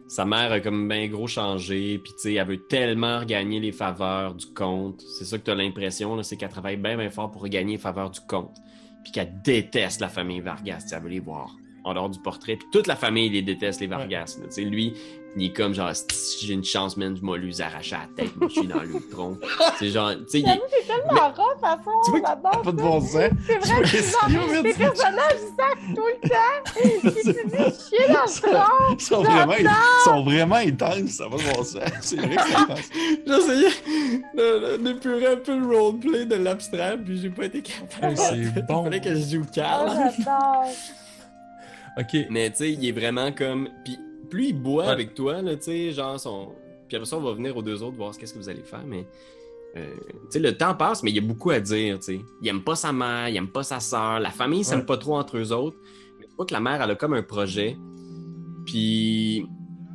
[0.08, 3.70] sa mère a comme bien gros changé, puis tu sais, elle veut tellement regagner les
[3.70, 5.00] faveurs du comte.
[5.02, 7.78] C'est ça que tu as l'impression, c'est qu'elle travaille bien, bien fort pour regagner les
[7.78, 8.56] faveurs du comte.
[9.04, 12.56] Puis qu'elle déteste la famille Vargas, elle veut les voir en dehors du portrait.
[12.56, 14.38] Puis toute la famille les déteste, les Vargas.
[14.48, 14.94] sais, lui,
[15.36, 18.36] il est comme genre, si j'ai une chance, man, je vais lui arracher la tête,
[18.36, 19.38] moi, je suis dans le tronc.
[19.78, 22.62] C'est genre, tu sais, il c'est tellement rough, à fond, Tu vois là-dedans.
[22.62, 23.12] Pas de bon sens.
[23.46, 26.62] C'est vrai, genre, les personnages, ils tout le temps.
[26.64, 27.56] Puis tu dis
[27.88, 28.94] chier dans le tronc.
[28.98, 29.70] Ils sont vraiment, ils
[30.04, 31.80] sont vraiment intenses, ça va de bon sens.
[32.00, 32.88] C'est vrai que c'est intense.
[33.26, 38.16] J'essayais d'épurer un peu le roleplay de l'abstrait, puis j'ai pas été capable.
[38.16, 38.84] C'est Il bon.
[38.84, 40.12] fallait que je joue Ah, calme.
[40.18, 40.64] j'adore.
[41.98, 42.26] Ok.
[42.30, 43.68] Mais tu sais, il est vraiment comme.
[43.84, 43.98] Puis
[44.30, 44.90] plus il boit Ouais.
[44.90, 46.52] avec toi, là, tu sais, genre son.
[46.88, 48.84] Puis après ça, on va venir aux deux autres voir qu'est-ce que vous allez faire,
[48.86, 49.06] mais.
[49.76, 52.20] euh, tu sais, le temps passe, mais il y a beaucoup à dire, tu sais.
[52.42, 54.86] Il aime pas sa mère, il aime pas sa soeur, la famille s'aime Ouais.
[54.86, 55.76] pas trop entre eux autres.
[56.18, 57.76] Mais tu vois que la mère, elle a comme un projet.
[58.66, 59.46] Puis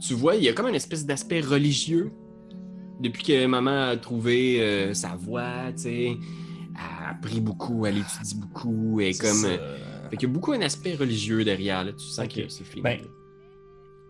[0.05, 2.11] tu vois, il y a comme une espèce d'aspect religieux.
[3.01, 6.03] Depuis que maman a trouvé euh, sa voix, tu sais.
[6.07, 9.33] Elle a appris beaucoup, elle étudie beaucoup, et comme.
[9.33, 9.49] ça.
[10.09, 11.91] Fait qu'il y a beaucoup un aspect religieux derrière, là.
[11.93, 12.81] Tu sens que c'est fini.
[12.81, 12.99] Ben,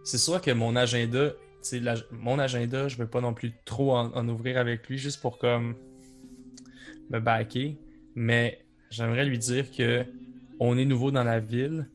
[0.05, 1.33] C'est sûr que mon agenda,
[1.73, 5.39] la- mon agenda, je veux pas non plus trop en, ouvrir avec lui juste pour
[5.39, 5.75] comme
[7.09, 7.75] me backer,
[8.13, 10.05] mais j'aimerais lui dire que
[10.59, 11.89] on est nouveau dans la ville,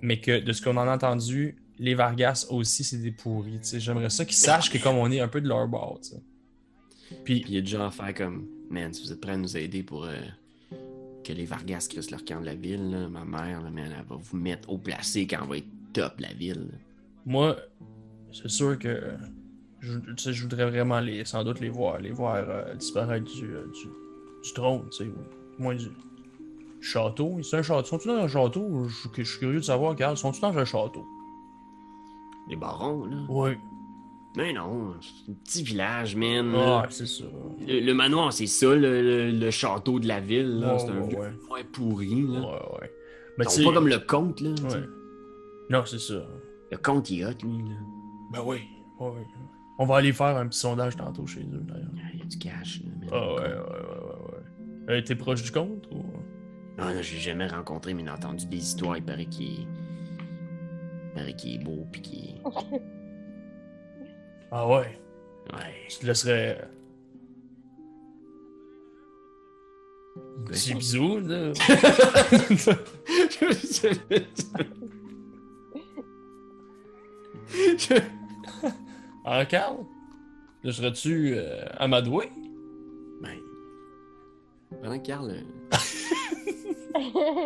[0.00, 3.60] mais que de ce qu'on en a entendu, les Vargas aussi c'est des pourris.
[3.74, 6.00] J'aimerais ça qu'ils sachent que comme on est un peu de leur bord.
[6.02, 6.22] tu sais.
[7.24, 9.36] Puis il y a du genre à faire comme, man, si vous êtes prêts à
[9.36, 10.16] nous aider pour euh,
[11.22, 14.36] que les Vargas crissent leur camp de la ville, ma mère, là, elle va vous
[14.36, 16.68] mettre au placé quand on va être top la ville.
[17.26, 17.56] Moi,
[18.32, 19.02] c'est sûr que
[19.80, 23.88] je, voudrais vraiment les, sans doute les voir, les voir euh, disparaître du, euh, du,
[24.42, 25.86] du trône, tu sais, ou moins du
[26.80, 27.38] château.
[27.42, 27.84] C'est un château.
[27.86, 28.86] Sont-ils dans un château?
[28.88, 30.16] Je, je suis curieux de savoir, Carl.
[30.16, 31.04] Sont-ils dans un château?
[32.48, 33.16] Les barons, là.
[33.28, 33.50] Oui.
[34.36, 36.52] Mais non, c'est un petit village, man.
[36.56, 37.24] Ah, c'est ça.
[37.66, 40.74] Le, le manoir, c'est ça, le, le- le château de la ville, là.
[40.74, 41.64] Ouais, c'est un vieux ouais.
[41.72, 42.40] pourri, là.
[42.40, 42.92] Ouais, ouais.
[43.38, 44.50] Mais sais- pas comme le comte, là.
[44.50, 44.84] Ouais.
[45.70, 46.22] Non, c'est ça.
[46.70, 47.74] Le comte, il est hot, lui, là.
[48.32, 48.62] Ben oui.
[49.00, 49.26] ouais.
[49.78, 51.90] On va aller faire un petit sondage tantôt chez eux, d'ailleurs.
[51.98, 52.90] Ah, Il y a du cash, là.
[53.12, 54.94] Ah, ouais, ouais, ouais, ouais, ouais.
[54.96, 56.02] Euh, T'es proche du compte ou?
[56.78, 58.96] Ah, non, j'ai jamais rencontré, mais j'ai entendu des histoires.
[58.96, 59.62] Il paraît qu'il est.
[59.62, 62.42] Il paraît qu'il est beau, puis qu'il est.
[64.50, 64.98] Ah ouais?
[65.52, 65.74] Ouais.
[65.88, 66.68] Je te laisserais.
[70.46, 71.52] Petit bisou, là.
[79.24, 79.78] Ah, Carl?
[80.62, 82.30] Là, serais-tu euh, amadoué?
[83.22, 83.38] ben.
[84.82, 85.42] Pendant que Carl euh,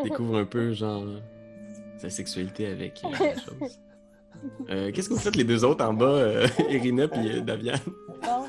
[0.05, 1.05] découvre un peu, genre,
[1.99, 3.79] sa sexualité avec euh, la chose.
[4.71, 7.75] Euh, Qu'est-ce que vous faites les deux autres en bas, euh, Irina et euh, Davian?
[8.23, 8.47] Bon.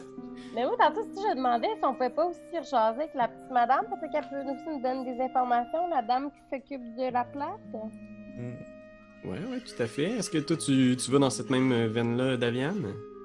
[0.55, 3.51] Mais moi, tantôt, si je demandais si on pouvait pas aussi rejaser avec la petite
[3.51, 7.25] madame, peut-être qu'elle peut aussi nous donner des informations, la dame qui s'occupe de la
[7.25, 7.59] place.
[9.23, 10.11] Ouais, ouais, tout à fait.
[10.17, 12.73] Est-ce que toi, tu, tu vas dans cette même euh, veine-là, Davian?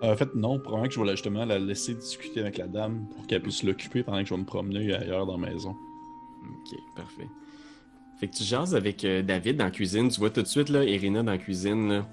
[0.02, 3.06] Euh, en fait, non, probablement que je vais justement la laisser discuter avec la dame
[3.14, 5.70] pour qu'elle puisse l'occuper pendant que je vais me promener ailleurs dans la maison.
[5.70, 7.28] Ok, parfait.
[8.20, 10.08] Fait que tu jases avec euh, David dans la cuisine.
[10.08, 12.06] Tu vois tout de suite, là, Irina dans la cuisine, là,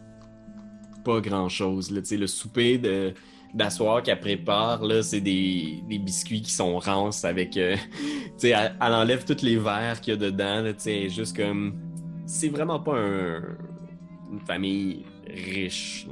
[1.03, 1.91] pas grand-chose.
[1.91, 3.13] Là, Tu sais, le souper de
[3.53, 7.55] d'asseoir qu'elle prépare, là, c'est des, des biscuits qui sont rances avec...
[7.55, 10.61] euh, tu sais, elle, elle enlève tous les verres qu'il y a dedans.
[10.61, 11.75] Là, tu sais, juste comme...
[12.25, 13.43] C'est vraiment pas un-
[14.33, 16.07] une famille riche.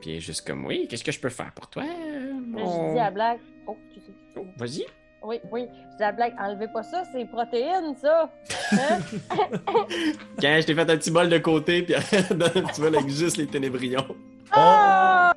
[0.00, 1.82] Puis elle est juste comme, oui, qu'est-ce que je peux faire pour toi?
[1.84, 3.40] Mon- Je dis à Black.
[3.66, 4.12] Oh, tu sais.
[4.36, 4.84] Oh, Vas-y.
[5.22, 5.66] Oui, oui.
[5.92, 8.30] Je dis à Black, enlevez pas ça, c'est protéines, ça.
[8.72, 8.98] Hein?
[10.40, 11.94] Quand je t'ai fait un petit bol de côté, puis
[12.30, 14.06] donne un petit bol avec juste les ténébrions.
[14.52, 15.32] Ah!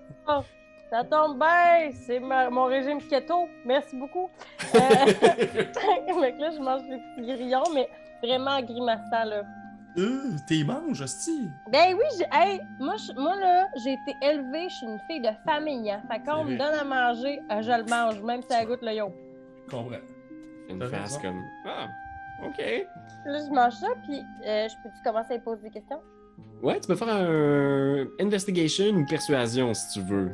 [0.90, 3.48] Ça tombe bien, c'est ma- mon régime keto.
[3.66, 4.30] Merci beaucoup.
[4.76, 4.80] Euh...
[5.14, 7.88] fait que là, je mange des petits grillons, mais
[8.24, 9.44] vraiment grimaçant, là.
[9.98, 11.50] Euh, t'es manges, hostie.
[11.72, 15.30] Ben oui, hey, moi, je- moi là, j'ai été élevée, je suis une fille de
[15.44, 15.90] famille.
[15.90, 16.02] Hein.
[16.12, 16.58] Fait qu'on me vrai.
[16.58, 19.12] donne à manger, euh, je le mange, même si ça goûte le yo.
[19.66, 19.98] Je comprends.
[20.70, 21.22] Une face raison.
[21.22, 21.88] comme Ah,
[22.46, 22.58] ok.
[23.26, 26.00] Là, je mange ça, puis euh, je peux-tu commencer à lui poser des questions?
[26.62, 30.32] Ouais, tu peux faire un investigation ou persuasion si tu veux.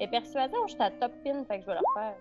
[0.00, 2.14] Et persuasion, je suis à top pin, fait que je vais le refaire.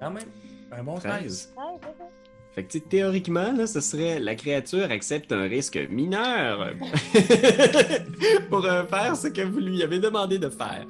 [0.00, 0.24] Quand même,
[0.72, 1.52] un bon 13.
[1.54, 1.54] 13.
[1.56, 2.04] Ouais, c'est ça.
[2.52, 6.72] Fait que théoriquement, là, ce serait la créature accepte un risque mineur
[8.50, 10.84] pour euh, faire ce que vous lui avez demandé de faire.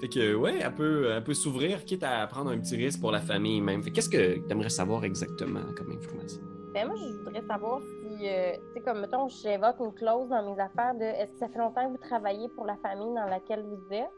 [0.00, 3.12] Fait que ouais, elle peut, elle peut s'ouvrir, quitte à prendre un petit risque pour
[3.12, 3.82] la famille même.
[3.82, 6.40] Fait que qu'est-ce que tu aimerais savoir exactement comme information?
[6.72, 10.54] Ben moi, je voudrais savoir si, euh, tu sais, comme, mettons, j'invoque une clause dans
[10.54, 13.26] mes affaires de est-ce que ça fait longtemps que vous travaillez pour la famille dans
[13.26, 14.08] laquelle vous êtes?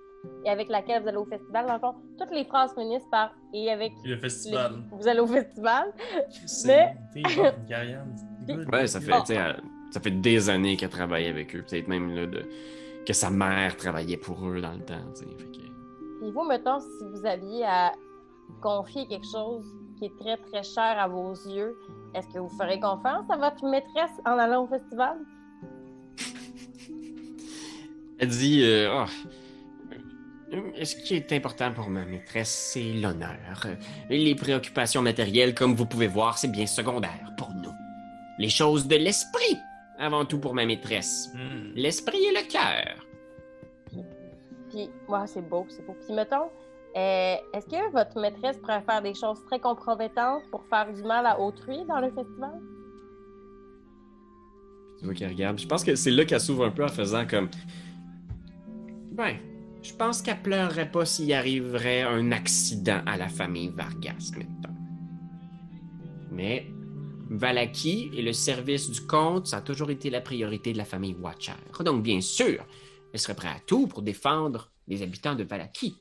[0.44, 1.66] Et avec laquelle vous allez au festival?
[1.66, 4.72] Dans le fond, toutes les phrases finissent par et avec le festival.
[4.90, 5.92] les- vous allez au festival.
[8.46, 8.68] Good.
[8.72, 11.62] Ouais, ça fait, tu sais, elle- ça fait des années qu'elle travaille avec eux.
[11.62, 12.42] Peut-être même là, de,
[13.06, 14.94] que sa mère travaillait pour eux dans le temps.
[15.14, 15.26] tu sais.
[15.38, 17.92] Fait que- Puis vous, mettons, si vous aviez à
[18.60, 19.64] confier quelque chose
[19.98, 21.76] qui est très, très cher à vos yeux,
[22.14, 25.18] est-ce que vous ferez confiance à votre maîtresse en allant au festival?
[28.18, 29.04] Elle dit euh, euh,
[30.50, 33.62] Ce qui est important pour ma maîtresse, c'est l'honneur.
[33.64, 33.74] Euh,
[34.10, 37.72] Les préoccupations matérielles, comme vous pouvez voir, c'est bien secondaire pour nous.
[38.38, 39.56] Les choses de l'esprit,
[39.98, 41.30] avant tout pour ma maîtresse.
[41.34, 41.72] Hmm.
[41.74, 43.06] L'esprit et le cœur.
[44.70, 45.96] Puis, ouais, c'est beau, c'est beau.
[46.04, 46.50] Puis, mettons,
[46.96, 51.26] euh, est-ce que votre maîtresse pourrait faire des choses très compromettantes pour faire du mal
[51.26, 52.60] à autrui dans le festival?
[54.98, 55.58] Tu vois qu'elle regarde.
[55.58, 57.48] Je pense que c'est là qu'elle s'ouvre un peu en faisant comme.
[59.12, 59.36] Ben,
[59.84, 64.74] je pense qu'elle pleurerait pas s'il arriverait un accident à la famille Vargas, mettons.
[66.32, 66.66] Mais
[67.28, 71.14] Valaki et le service du comte, ça a toujours été la priorité de la famille
[71.14, 71.52] Watcher.
[71.84, 72.66] Donc, bien sûr,
[73.12, 75.94] elle serait prête à tout pour défendre les habitants de Valaki.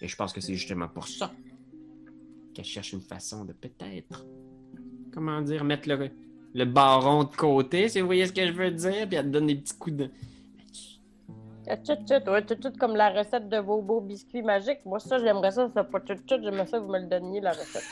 [0.00, 1.32] Et je pense que c'est justement pour ça
[2.54, 4.24] qu'elle cherche une façon de peut-être,
[5.12, 6.10] comment dire, mettre le,
[6.54, 9.30] le baron de côté, si vous voyez ce que je veux dire, puis elle te
[9.30, 10.10] donne des petits coups de...
[11.66, 14.78] Tchut, tchut, ouais, tchut, tchut, comme la recette de vos beaux biscuits magiques.
[14.84, 17.40] Moi, ça, j'aimerais ça, ça pas tchut, tchut, j'aimerais ça que vous me le donniez,
[17.40, 17.84] la recette.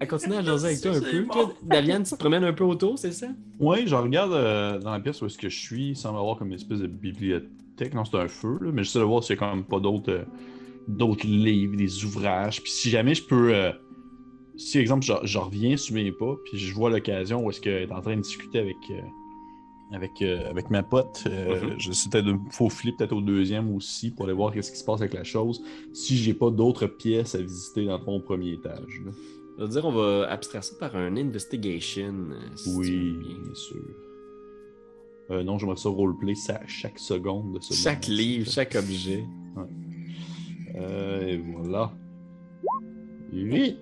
[0.00, 1.22] Elle continue à jaser avec toi un peu.
[1.24, 1.32] bon.
[1.32, 3.28] Toi, Daviane, tu te promènes un peu autour, c'est ça?
[3.58, 6.36] Ouais, je regarde euh, dans la pièce où est-ce que je suis, il semble avoir
[6.36, 7.94] comme une espèce de bibliothèque.
[7.94, 9.80] Non, c'est un feu, là, mais j'essaie de voir s'il y a quand même pas
[9.80, 10.24] d'autres euh,
[10.88, 12.62] d'autres livres, des ouvrages.
[12.62, 13.54] Puis si jamais je peux.
[13.54, 13.72] euh,
[14.56, 17.82] si, exemple, je, je reviens sur mes pas, puis je vois l'occasion où est-ce qu'elle
[17.82, 19.00] est en train de discuter avec, euh,
[19.92, 21.74] avec, euh, avec ma pote, euh, Mhm.
[21.78, 25.00] j'essaie peut-être de faufiler peut-être au deuxième aussi pour aller voir qu'est-ce qui se passe
[25.00, 25.62] avec la chose.
[25.92, 29.00] Si j'ai pas d'autres pièces à visiter dans le fond au premier étage.
[29.04, 29.12] là.
[29.58, 32.14] Je veux dire, on va abstraire ça par un investigation.
[32.30, 33.38] euh, si Oui, bien.
[33.44, 33.76] bien sûr.
[35.30, 39.24] Euh, non, j'aimerais ça roleplay ça, chaque seconde de ce Chaque livre, chaque objet.
[40.78, 41.92] Et voilà.
[43.32, 43.76] 8.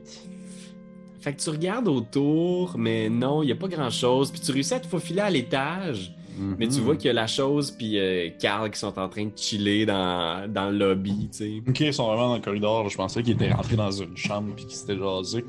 [1.24, 4.30] Fait que tu regardes autour, mais non, il n'y a pas grand-chose.
[4.30, 6.72] Puis tu réussis à te faufiler à l'étage, mais Mhm.
[6.72, 9.32] tu vois qu'il y a la chose puis euh, Carl qui sont en train de
[9.34, 11.62] chiller dans, dans le lobby, tu sais.
[11.66, 12.88] Ok, ils sont vraiment dans le corridor.
[12.90, 15.44] Je pensais qu'ils étaient rentrés dans une chambre puis qu'ils s'étaient jasés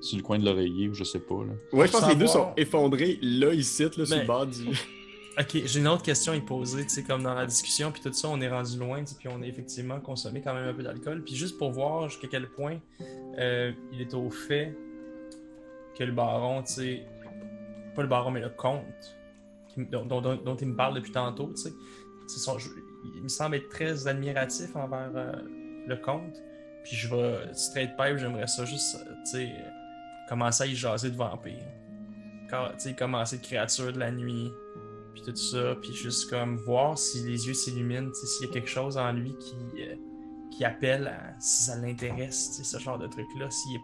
[0.00, 1.34] sur le coin de l'oreiller ou je sais pas.
[1.34, 1.52] Là.
[1.78, 4.46] Ouais, je pense que les deux sont effondrés là, ici, là, sur Ben, le bord
[4.46, 4.62] du...
[5.38, 8.00] Ok, j'ai une autre question à y poser, tu sais, comme dans la discussion, puis
[8.02, 10.82] tout ça, on est rendu loin, puis on a effectivement consommé quand même un peu
[10.82, 12.76] d'alcool, puis juste pour voir jusqu'à quel point
[13.38, 14.76] euh, il est au fait
[15.98, 17.06] que le baron, tu sais,
[17.94, 18.84] pas le baron, mais le comte,
[19.76, 21.72] dont, dont- dont- il me parle depuis tantôt, tu sais,
[23.16, 25.32] il me semble être très admiratif envers euh,
[25.86, 26.42] le comte,
[26.84, 29.52] puis je vais, straight pipe, j'aimerais ça juste, euh, tu sais,
[30.28, 31.64] commencer à y jaser de vampires.
[32.48, 34.50] Quand- Tu sais, commencer de créatures de la nuit,
[35.14, 38.50] puis tout ça, puis juste comme voir si les yeux s'illuminent, tu sais, s'il y
[38.50, 39.94] a quelque chose en lui qui, euh,
[40.52, 43.76] qui appelle à si ça l'intéresse, tu sais, ce genre de truc-là, s'il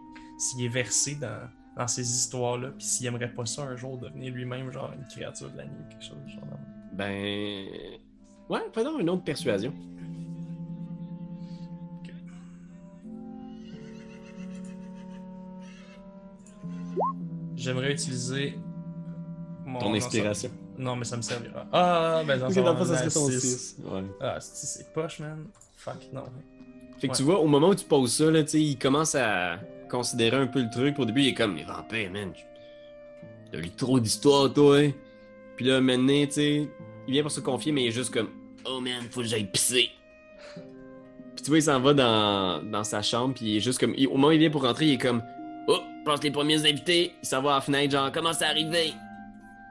[0.61, 4.33] est, est versé dans, dans ces histoires-là, puis s'il aimerait pas ça un jour devenir
[4.33, 6.43] lui-même genre une créature de la nuit, quelque chose genre.
[6.93, 7.65] Ben...
[8.49, 9.73] Ouais, faisons une autre persuasion.
[17.55, 18.57] J'aimerais utiliser
[19.65, 20.49] mon Ton inspiration.
[20.77, 21.65] Non, mais ça me servira.
[21.73, 23.75] Ah, ben dans Ok, ce dans le fond, moment, ça serait ton six.
[23.75, 23.77] 6.
[23.83, 24.03] Ouais.
[24.21, 25.45] Ah, c'est c'est poche, man.
[25.75, 26.23] Fuck, non.
[26.99, 27.17] Fait que Ouais.
[27.17, 30.37] tu vois, au moment où tu poses ça, là, tu sais, il commence à considérer
[30.37, 30.99] un peu le truc.
[30.99, 32.31] Au début, il est comme, les vampires, man,
[33.51, 34.91] t'as lu trop d'histoires, toi, hein.
[35.55, 36.69] Puis là, maintenant, tu sais,
[37.07, 38.29] il vient pour se confier, mais il est juste comme,
[38.65, 39.89] oh man, faut que j'aille pisser.
[41.35, 43.93] Puis tu vois, il s'en va dans, dans sa chambre, puis il est juste comme,
[43.93, 45.23] au moment où il vient pour rentrer, il est comme,
[45.67, 48.93] oh, passe les premiers invités, il s'en va à la fenêtre, genre, comment c'est arrivé?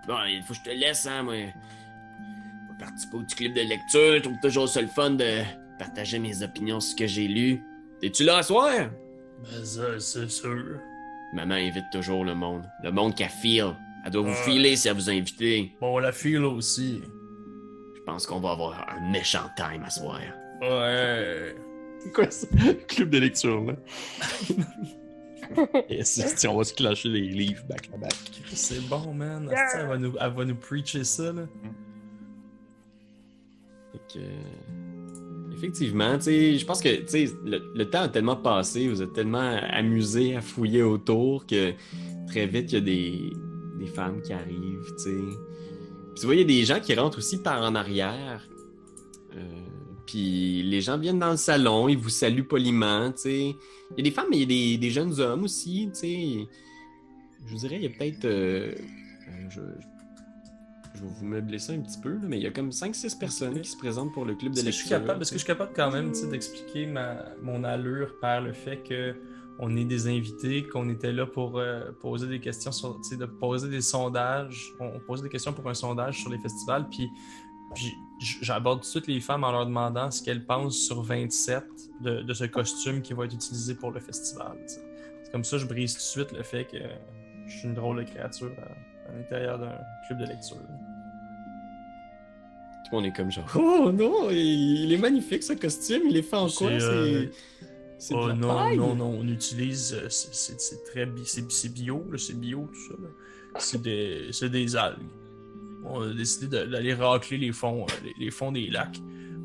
[0.06, 1.34] Bon, il faut que je te laisse, hein, moi.
[1.34, 5.42] Je participer au petit club de lecture, je trouve toujours ça le fun de
[5.78, 7.62] partager mes opinions sur ce que j'ai lu.
[8.00, 8.70] T'es-tu là à soir?
[9.42, 10.78] Ben, ça, c'est sûr.
[11.32, 12.64] Maman invite toujours le monde.
[12.82, 13.74] Le monde qu'elle file.
[14.04, 14.34] Elle doit vous Ouais.
[14.44, 15.72] filer si elle vous a invité.
[15.80, 17.02] Bon, la fille là aussi.
[17.96, 20.20] Je pense qu'on va avoir un méchant time à soir.
[20.60, 21.54] Ouais.
[21.98, 22.46] C'est quoi ça?
[22.88, 23.74] Club de lecture, là.
[25.88, 28.14] Et si on va se clasher les livres back à back.
[28.52, 29.50] C'est bon, man.
[29.74, 31.42] Elle va, nous, elle va nous preacher ça, là.
[33.92, 34.42] Fait que, euh,
[35.56, 40.40] effectivement, je pense que le, le temps a tellement passé, vous êtes tellement amusés à
[40.42, 41.72] fouiller autour que
[42.26, 45.10] très vite, il y a des, femmes qui arrivent, tu
[46.24, 48.48] il y a des gens qui rentrent aussi par en arrière.
[49.36, 49.42] Euh,
[50.06, 53.54] puis les gens viennent dans le salon, ils vous saluent poliment, tu sais.
[53.90, 56.48] Il y a des femmes, mais il y a des, jeunes hommes aussi, tu sais.
[57.46, 58.24] Je vous dirais, il y a peut-être...
[58.24, 58.72] euh,
[59.58, 59.95] euh,
[60.96, 63.18] je vais vous meubler ça un petit peu, là, mais il y a comme 5-6
[63.18, 64.88] personnes qui se présentent pour le club de lecture.
[64.88, 66.88] capable, est-ce que je suis capable quand même d'expliquer
[67.42, 69.14] mon allure par le fait que
[69.58, 73.68] on est des invités, qu'on était là pour euh, poser des questions sur, de poser
[73.70, 77.10] des sondages, on, on posait des questions pour un sondage sur les festivals, puis,
[78.18, 81.64] j'aborde tout de suite les femmes en leur demandant ce qu'elles pensent sur 27
[82.00, 84.56] de, de ce costume qui va être utilisé pour le festival.
[84.66, 86.78] C'est comme ça, je brise tout de suite le fait que
[87.46, 89.72] je suis une drôle de créature à, à l'intérieur d'un
[90.06, 90.56] club de lecture.
[92.84, 96.16] Tout le monde est comme genre, oh non, il, il est magnifique ce costume, il
[96.16, 96.68] est fait en quoi?
[96.78, 97.26] C'est, euh,
[97.98, 98.76] C'est Oh de la non, paille?
[98.76, 99.92] non, non, on utilise.
[99.94, 102.94] euh, c'est- très c'est bio, c'est bio tout ça.
[103.02, 103.08] là.
[103.58, 104.98] C'est des, c'est des algues.
[105.84, 109.00] On a décidé d'aller racler les fonds, euh, les, les fonds des lacs.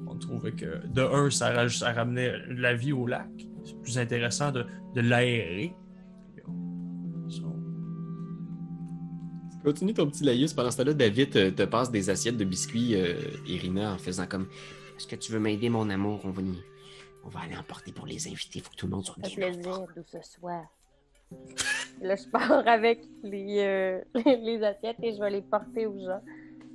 [0.05, 3.29] On trouvait que de un, ça, ça ramenait la vie au lac.
[3.63, 5.73] C'est plus intéressant de, de l'aérer.
[9.63, 10.53] Continue ton petit laïus.
[10.53, 13.13] Pendant ce temps-là, David te passe des assiettes de biscuits, euh,
[13.45, 14.47] Irina, en faisant comme
[14.97, 16.21] Est-ce que tu veux m'aider, mon amour?
[16.25, 16.63] On va, y-
[17.23, 18.59] on va aller emporter pour les invités.
[18.59, 19.51] Faut que tout le monde soit Ça bien.
[19.51, 20.63] plaisir d'où ce soir.
[22.01, 26.21] Là, je pars avec les, euh, les assiettes et je vais les porter aux gens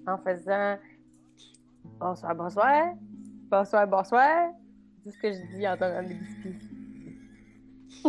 [0.07, 0.79] en faisant
[2.01, 2.95] bonsoir, bonsoir,
[3.51, 4.51] bonsoir, bonsoir.
[5.05, 6.55] C'est ce que je dis en donnant des biscuits.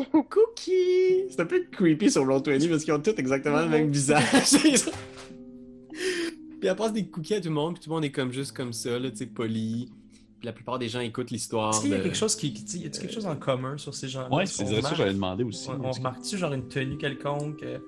[0.06, 1.26] Cookie!
[1.30, 4.24] C'est un peu creepy sur Roll20 parce qu'ils ont tous exactement le même visage.
[6.60, 8.32] puis elle passe des cookies à tout le monde, puis tout le monde est comme
[8.32, 9.90] juste comme ça, là, tu sais, poli.
[10.40, 11.72] Puis la plupart des gens écoutent l'histoire.
[11.74, 13.26] Est-ce qu'il y a de- quelque chose qui, qui- tu sais, y a-t-il quelque chose
[13.26, 14.32] en commun sur ces gens-là?
[14.32, 15.70] Ouais, Est-ce c'est qu'on ça que remarque- j'allais demander aussi.
[15.70, 17.64] On, on remarque-tu genre une tenue quelconque?
[17.64, 17.80] euh,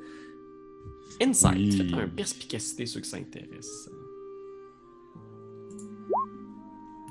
[1.22, 1.54] Insight.
[1.58, 1.72] Oui.
[1.78, 3.90] Faites un perspicacité ceux que ça intéresse.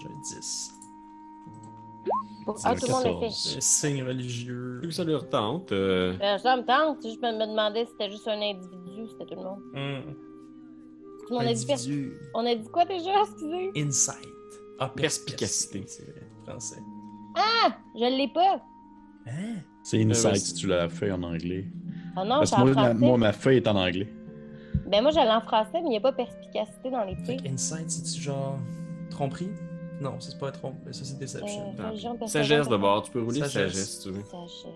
[0.01, 0.71] J'ai un 10.
[2.45, 3.55] Pour- Ah, un tout le monde est 14.
[3.57, 4.81] Un signe religieux.
[4.91, 5.73] Ça leur tente.
[5.73, 6.25] euh, fait.
[6.25, 6.99] Euh, ça me tente.
[7.03, 9.61] Je me demandais si c'était juste un individu, c'était tout le monde.
[9.75, 10.13] Hmm.
[11.27, 12.13] Tout le monde a dit, Individu.
[12.35, 13.71] on a dit quoi déjà, excusez?
[13.77, 14.29] Insight.
[14.79, 15.85] Ah, Perspicacité.
[15.87, 16.81] C'est vrai, français.
[17.35, 18.63] Ah, je l'ai pas.
[19.27, 19.57] Hein?
[19.83, 21.67] C'est Euh, Insight ouais, si tu l'as fait en anglais.
[22.17, 22.95] Ah non, Parce que en moi, ma, français.
[22.99, 24.09] moi, ma feuille est en anglais.
[24.87, 27.47] Ben moi, j'allais en français, mais il n'y a pas perspicacité dans les Fait que
[27.49, 28.59] Insight, c'est-tu genre
[29.11, 29.51] tromperie?
[30.01, 31.75] Non, ça, c'est pas trompe, ça c'est Deception.
[31.79, 33.73] Euh, religion, Sagesse d'abord, tu peux rouler Sagesse.
[33.73, 34.23] sagesse si tu veux.
[34.23, 34.67] Sagesse.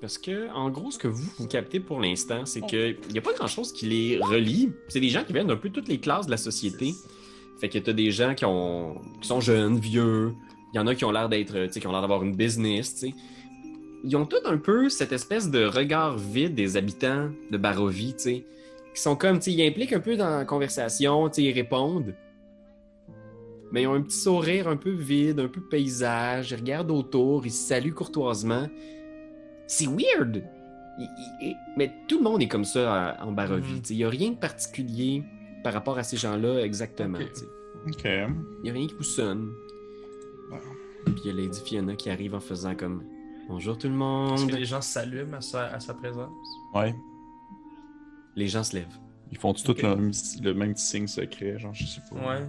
[0.00, 3.22] Parce que, en gros, ce que vous, vous captez pour l'instant, c'est qu'il n'y a
[3.22, 4.70] pas grand-chose qui les relie.
[4.88, 6.94] C'est des gens qui viennent d'un peu toutes les classes de la société.
[7.60, 9.00] Fait que t'as des gens qui, ont...
[9.22, 10.34] qui sont jeunes, vieux.
[10.72, 12.36] Il y en a qui ont l'air d'être, tu sais, qui ont l'air d'avoir une
[12.36, 13.14] business, tu sais.
[14.04, 18.22] Ils ont tous un peu cette espèce de regard vide des habitants de Barovie, tu
[18.22, 18.46] sais.
[18.96, 21.52] Qui sont comme, tu sais, ils impliquent un peu dans la conversation, tu sais, ils
[21.52, 22.14] répondent.
[23.70, 26.52] Mais ils ont un petit sourire un peu vide, un peu paysage.
[26.52, 28.66] Ils regardent autour, ils se saluent courtoisement.
[29.66, 30.42] C'est weird!
[30.98, 31.02] Il-
[31.42, 33.82] il- il- mais tout le monde est comme ça à- en Barovie.
[33.82, 33.94] Tu sais.
[33.94, 35.22] Il n'y a rien de particulier
[35.62, 37.18] par rapport à ces gens-là exactement.
[37.18, 37.32] Ok.
[37.34, 37.46] tu sais.
[37.88, 38.04] Ok.
[38.04, 39.52] Il n'y a rien qui vous sonne.
[41.04, 43.02] Puis il y a Lady Fiona qui arrive en faisant comme
[43.48, 44.50] Bonjour tout le Est-ce monde.
[44.50, 46.30] que les gens s'allument à sa, à sa présence?
[46.74, 46.94] Ouais.
[48.36, 48.86] Les gens se lèvent.
[49.32, 52.16] Ils font tous le, même- le même petit signe secret, genre, je sais pas.
[52.16, 52.46] Ouais.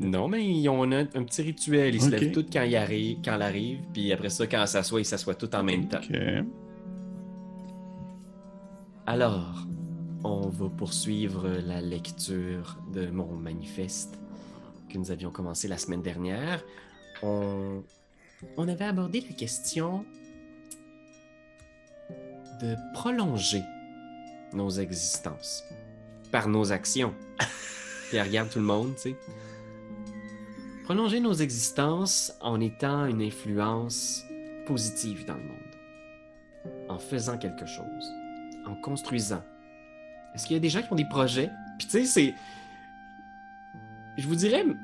[0.00, 1.94] Non, mais ils ont un, un petit rituel.
[1.94, 3.78] Ils se lèvent tous quand ils arrivent, quand elle arrive.
[3.92, 5.98] Puis après ça, quand elle s'assoit, ils s'assoient tous en même temps.
[5.98, 6.16] Ok.
[9.06, 9.66] Alors,
[10.24, 14.18] on va poursuivre la lecture de mon manifeste
[14.88, 16.62] que nous avions commencé la semaine dernière.
[17.22, 17.82] On,
[18.56, 20.04] on avait abordé la question
[22.60, 23.62] de prolonger
[24.54, 25.64] nos existences
[26.30, 27.14] par nos actions.
[28.08, 29.16] Puis elle regarde tout le monde, tu sais.
[30.84, 34.22] Prolonger nos existences en étant une influence
[34.66, 35.58] positive dans le monde.
[36.88, 38.12] En faisant quelque chose
[38.66, 39.42] en construisant.
[40.34, 41.50] Est-ce qu'il y a des gens qui ont des projets?
[41.78, 42.34] Puis tu sais, c'est.
[44.16, 44.76] je vous dirais, tu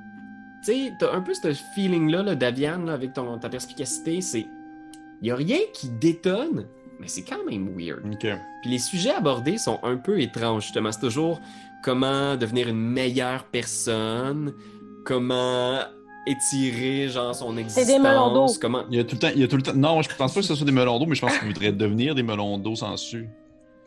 [0.62, 4.46] sais, t'as un peu ce feeling-là, là, Daviane, là, avec ton, ta perspicacité, c'est.
[5.22, 6.66] Y a rien qui détonne,
[7.00, 8.02] mais c'est quand même weird.
[8.60, 10.90] Puis les sujets abordés sont un peu étranges, justement.
[10.92, 11.40] C'est toujours
[11.82, 14.52] comment devenir une meilleure personne,
[15.04, 15.78] comment
[16.26, 17.86] étirer, genre, son existence.
[17.86, 18.46] des melons d'eau.
[18.60, 18.84] Comment...
[18.90, 19.30] Il y a tout le temps.
[19.34, 19.74] Il y a tout le temps...
[19.74, 21.72] Non, je pense pas que ce soit des melons d'eau, mais je pense qu'ils voudraient
[21.72, 23.26] devenir des melons d'eau sans su.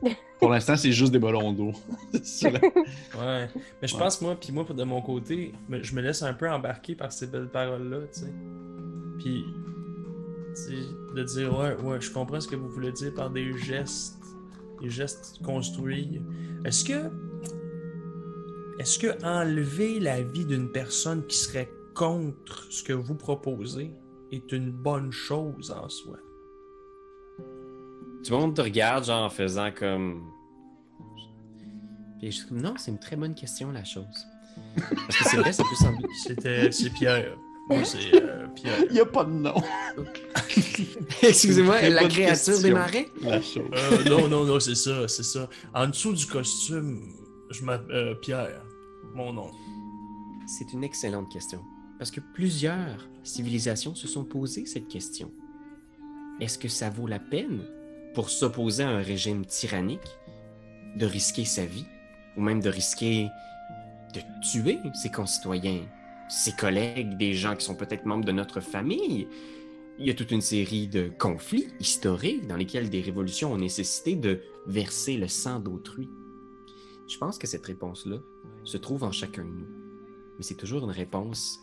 [0.40, 1.72] Pour l'instant, c'est juste des melons d'eau.
[2.24, 3.48] C'est la- Ouais.
[3.80, 4.00] Mais je Ouais.
[4.00, 7.28] pense, moi, puis moi, de mon côté, je me laisse un peu embarquer par ces
[7.28, 8.34] belles paroles-là, tu sais.
[9.20, 9.46] Puis,
[11.16, 14.22] de dire, ouais, ouais, je comprends ce que vous voulez dire par des gestes,
[14.82, 16.22] des gestes construits.
[16.66, 17.12] Est-ce que,
[18.80, 23.92] est-ce que enlever la vie d'une personne qui serait contre ce que vous proposez
[24.32, 26.18] est une bonne chose en soi?
[28.24, 30.24] Tout le monde te regarde, genre, en faisant comme.
[32.20, 34.28] Puis je suis comme, non, c'est une très bonne question, la chose.
[34.76, 36.08] Parce que c'est vrai, ça peut sembler.
[36.24, 37.36] C'était, c'est Pierre.
[37.72, 38.78] Moi, c'est euh, Pierre.
[38.90, 39.56] Il n'y a pas de nom.
[41.24, 42.62] Excusez-moi, la créature question.
[42.62, 43.10] des marais?
[43.22, 43.64] La chose.
[43.74, 45.50] Euh, non, non, non, c'est ça, c'est ça.
[45.74, 47.02] En dessous du costume,
[47.50, 48.64] je m'appelle euh, Pierre,
[49.14, 49.52] mon nom.
[50.48, 51.62] C'est une excellente question.
[51.98, 55.32] Parce que plusieurs civilisations se sont posées cette question.
[56.40, 57.64] Est-ce que ça vaut la peine,
[58.14, 60.00] pour s'opposer à un régime tyrannique,
[60.98, 61.86] de risquer sa vie,
[62.36, 63.28] ou même de risquer
[64.14, 65.86] de tuer ses concitoyens,
[66.32, 69.28] ses collègues, des gens qui sont peut-être membres de notre famille?
[70.00, 74.16] Il y a toute une série de conflits historiques dans lesquels des révolutions ont nécessité
[74.16, 76.10] de verser le sang d'autrui.
[77.08, 78.18] Je pense que cette réponse-là
[78.64, 79.82] se trouve en chacun de nous
[80.42, 81.60] mais c'est toujours une réponse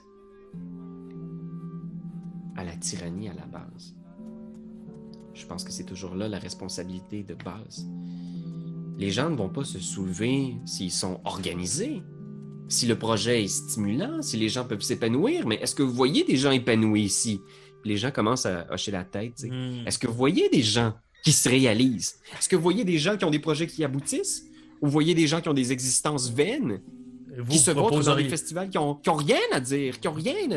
[2.55, 3.97] à la tyrannie à la base.
[5.35, 7.89] Je pense que c'est toujours là la responsabilité de base.
[8.97, 12.05] Les gens ne vont pas se soulever s'ils sont organisés,
[12.69, 16.25] si le projet est stimulant, si les gens peuvent s'épanouir, mais est-ce que vous voyez
[16.25, 17.41] des gens épanouis ici?
[17.85, 19.45] Les gens commencent à hocher la tête.
[19.45, 19.87] Hmm.
[19.87, 20.95] Est-ce que vous voyez des gens
[21.25, 22.19] qui se réalisent?
[22.39, 24.45] Est-ce que vous voyez des gens qui ont des projets qui aboutissent?
[24.81, 26.81] Ou vous voyez des gens qui ont des existences vaines?
[27.37, 29.99] Vous qui se montrent dans des proposeriez, festivals qui ont, qui ont rien à dire,
[30.01, 30.55] qui ont rien, qui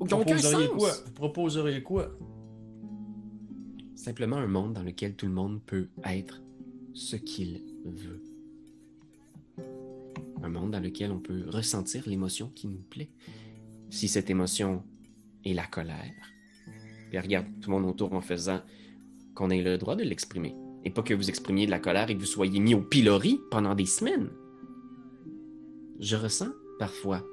[0.00, 0.76] aucun proposeriez sens?
[0.76, 0.92] quoi?
[1.04, 2.10] Vous proposeriez quoi?
[3.94, 6.42] Simplement un monde dans lequel tout le monde peut être
[6.94, 8.22] ce qu'il veut.
[10.46, 13.10] Un monde dans lequel on peut ressentir l'émotion qui nous plaît.
[13.90, 14.84] Si cette émotion
[15.44, 16.14] est la colère,
[17.10, 18.60] puis regarde tout le monde autour en faisant
[19.34, 20.54] qu'on ait le droit de l'exprimer.
[20.84, 23.40] Et pas que vous exprimiez de la colère et que vous soyez mis au pilori
[23.50, 24.30] pendant des semaines.
[25.98, 27.24] Je ressens parfois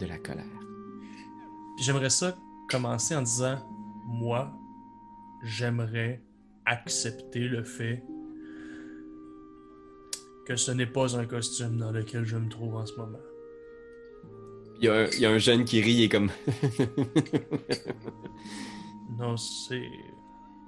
[0.00, 0.46] de la colère.
[1.78, 2.38] J'aimerais ça
[2.70, 3.58] commencer en disant,
[4.06, 4.50] moi,
[5.42, 6.22] j'aimerais
[6.64, 8.02] accepter le fait
[10.46, 13.18] que ce n'est pas un costume dans lequel je me trouve en ce moment.
[14.80, 16.30] Il y, a un, il y a un jeune qui rit et comme.
[19.18, 19.82] Non, c'est...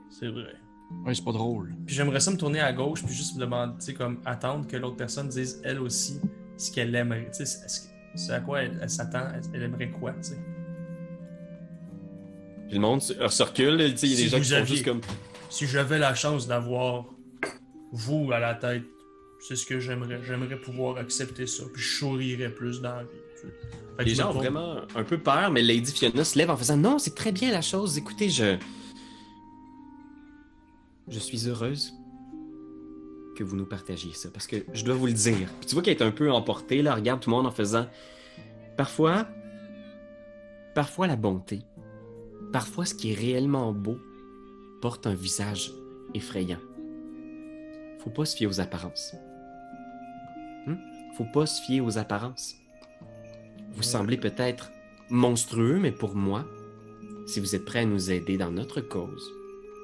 [0.08, 0.54] C'est vrai.
[1.04, 1.74] Ouais, c'est pas drôle.
[1.84, 4.66] Puis j'aimerais ça me tourner à gauche, puis juste me demander, tu sais, comme attendre
[4.68, 6.20] que l'autre personne dise elle aussi
[6.56, 7.28] ce qu'elle aimerait.
[7.36, 10.38] Tu sais, c'est- à quoi elle, elle s'attend, elle, elle aimerait quoi, tu sais?
[12.68, 14.54] Puis le monde se se recule, tu sais, il y a des gens qui sont
[14.54, 15.00] aviez- juste comme.
[15.50, 17.06] Si j'avais la chance d'avoir
[17.92, 18.84] vous à la tête,
[19.40, 20.20] c'est ce que j'aimerais.
[20.24, 23.08] J'aimerais pouvoir accepter ça, puis je sourirais plus dans la vie.
[23.34, 24.04] tu sais.
[24.04, 26.98] Les gens ont vraiment un peu peur, mais Lady Fiona se lève en faisant Non,
[26.98, 27.96] c'est très bien la chose.
[27.96, 28.56] Écoutez, je.
[31.08, 31.94] Je suis heureuse
[33.36, 35.48] que vous nous partagiez ça, parce que je dois vous le dire.
[35.60, 37.86] Puis tu vois qu'elle est un peu emportée, là, regarde tout le monde en faisant.
[38.76, 39.28] Parfois.
[40.74, 41.62] Parfois la bonté.
[42.52, 43.98] Parfois ce qui est réellement beau
[44.80, 45.72] porte un visage
[46.14, 46.60] effrayant.
[48.00, 49.14] Faut pas se fier aux apparences.
[51.16, 52.56] Faut pas se fier aux apparences.
[53.72, 54.70] Vous semblez peut-être
[55.10, 56.44] monstrueux, mais pour moi,
[57.26, 59.32] si vous êtes prêts à nous aider dans notre cause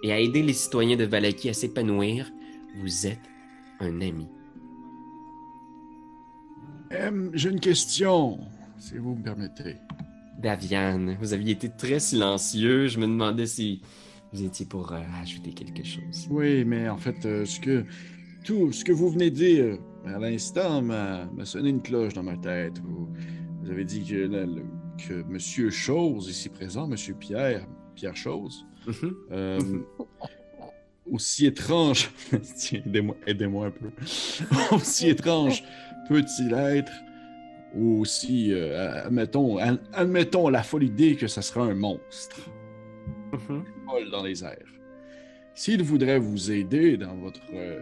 [0.02, 2.30] et à aider les citoyens de Valaki à s'épanouir,
[2.80, 3.20] vous êtes
[3.80, 4.28] un ami.
[6.92, 8.38] Euh, J'ai une question,
[8.78, 9.76] si vous me permettez.
[10.38, 12.88] Daviane, vous aviez été très silencieux.
[12.88, 13.80] Je me demandais si
[14.32, 16.26] vous étiez pour euh, ajouter quelque chose.
[16.30, 17.84] Oui, mais en fait, euh, ce que
[18.44, 22.22] tout ce que vous venez de dire à l'instant m'a m'a sonné une cloche dans
[22.22, 22.78] ma tête.
[22.82, 23.08] Vous,
[23.62, 24.64] vous avez dit que, le-
[25.08, 29.14] que Monsieur Chose, ici présent, Monsieur Pierre, Pierre Chose, Mhm.
[29.30, 29.60] euh,
[31.10, 32.10] aussi étrange,
[32.72, 33.90] aidez-moi aidez-moi un peu,
[34.74, 35.62] aussi étrange
[36.08, 36.92] peut-il être,
[37.74, 42.40] ou aussi, euh, admettons, ad- admettons la folle idée que ça sera un monstre
[43.32, 43.64] Mhm.
[43.86, 44.58] vol dans les airs.
[45.54, 47.80] S'il voudrait vous aider dans votre euh,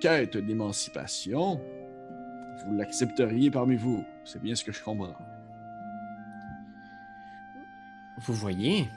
[0.00, 1.60] quête d'émancipation,
[2.66, 4.04] vous l'accepteriez parmi vous.
[4.24, 5.14] C'est bien ce que je comprends.
[8.26, 8.88] vous voyez,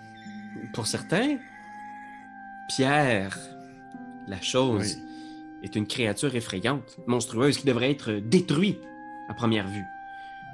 [0.73, 1.37] pour certains,
[2.67, 3.37] Pierre,
[4.27, 5.03] la chose, Oui.
[5.63, 8.79] est une créature effrayante, monstrueuse, qui devrait être détruite
[9.29, 9.85] à première vue.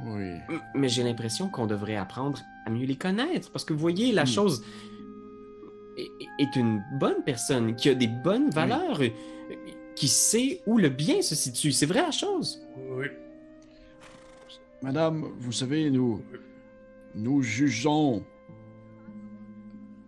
[0.03, 0.33] Oui.
[0.75, 4.23] Mais j'ai l'impression qu'on devrait apprendre à mieux les connaître, parce que vous voyez, la
[4.23, 4.27] Hmm.
[4.27, 4.63] chose
[5.97, 8.99] est, est une bonne personne, qui a des bonnes valeurs,
[9.97, 11.71] qui sait où le bien se situe.
[11.71, 12.61] C'est vrai la chose?
[12.91, 13.07] Oui.
[14.83, 16.21] Madame, vous savez, nous,
[17.15, 18.23] nous jugeons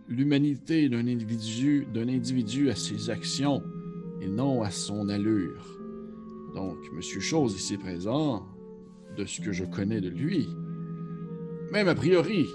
[0.08, 3.64] l'humanité d'un individu, d'un individu à ses actions
[4.20, 5.66] et non à son allure.
[6.54, 8.46] Donc, Monsieur Chose ici présent,
[9.16, 10.48] de ce que je connais de lui,
[11.72, 12.46] même a priori,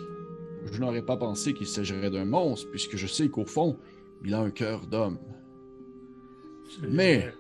[0.72, 3.78] je n'aurais pas pensé qu'il s'agirait d'un monstre, puisque je sais qu'au fond,
[4.24, 5.18] il a un cœur d'homme.
[6.90, 7.32] Mais-.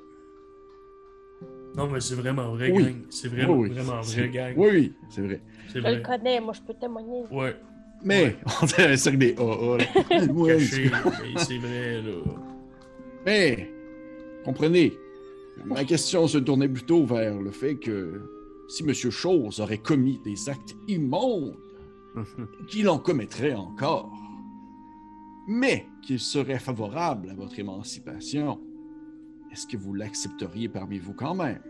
[1.76, 2.84] Non, mais c'est vraiment vrai, Oui.
[2.84, 2.96] gang.
[3.10, 3.76] C'est vraiment, Oui, oui.
[3.76, 4.54] vraiment vrai, gang.
[4.58, 5.42] Oui, oui, c'est vrai.
[5.68, 6.02] Je le vrai.
[6.02, 7.24] connais, moi, je peux témoigner.
[7.32, 7.56] Ouais.
[8.04, 10.26] Mais, on dirait un cercle des AA, là.
[10.34, 12.12] Ouais, Caché, mais c'est vrai, là.
[13.26, 13.70] Mais,
[14.46, 14.94] comprenez,
[15.66, 18.22] ma question se tournait plutôt vers le fait que
[18.70, 21.58] si Monsieur Chose aurait commis des actes immondes,
[22.70, 24.14] qu'il en commettrait encore,
[25.48, 28.60] mais qu'il serait favorable à votre émancipation,
[29.56, 31.62] est-ce que vous l'accepteriez parmi vous quand même,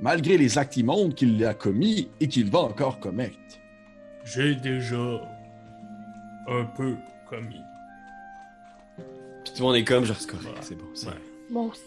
[0.00, 3.38] malgré les actes immondes qu'il a commis et qu'il va encore commettre?
[4.24, 5.20] J'ai déjà
[6.48, 6.96] un peu
[7.30, 7.60] commis.
[9.44, 10.62] Puis tout le monde est comme, genre, c'est correct, Ouais.
[10.62, 10.86] c'est bon.
[10.94, 11.14] c'est- Ouais.
[11.48, 11.82] Moi aussi.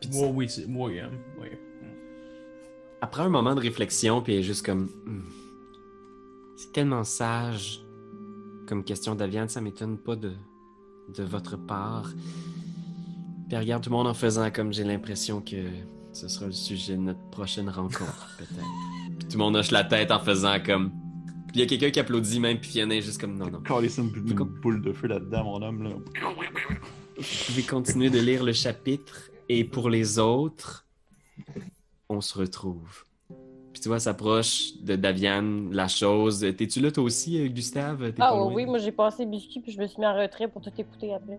[0.00, 1.10] Puis Moi, oui, c'est moi, hein.
[1.40, 1.48] Oui.
[3.00, 4.84] Après un moment de réflexion, puis elle est juste comme.
[5.06, 5.22] Hmm.
[6.56, 7.84] C'est tellement sage
[8.68, 10.34] comme question d'Aviane, ça m'étonne pas de,
[11.16, 12.12] de votre part.
[13.52, 15.66] Puis regarde tout le monde en faisant comme j'ai l'impression que
[16.14, 19.18] ce sera le sujet de notre prochaine rencontre, peut-être.
[19.18, 20.90] Puis tout le monde hoche la tête en faisant comme.
[21.48, 23.60] Puis il y a quelqu'un qui applaudit même, puis Fiona est juste comme non, non.
[23.60, 25.82] Calais une, une boule de feu là-dedans, mon homme.
[25.82, 25.90] Là.
[25.90, 30.86] Vous pouvez continuer de lire le chapitre, et pour les autres,
[32.08, 33.04] on se retrouve.
[33.74, 36.40] Puis tu vois, s'approche de Daviane, la chose.
[36.56, 38.14] T'es-tu là toi aussi, euh, Gustave?
[38.18, 40.72] Ah oui, moi j'ai passé biscuit puis je me suis mis en retrait pour tout
[40.78, 41.38] écouter après.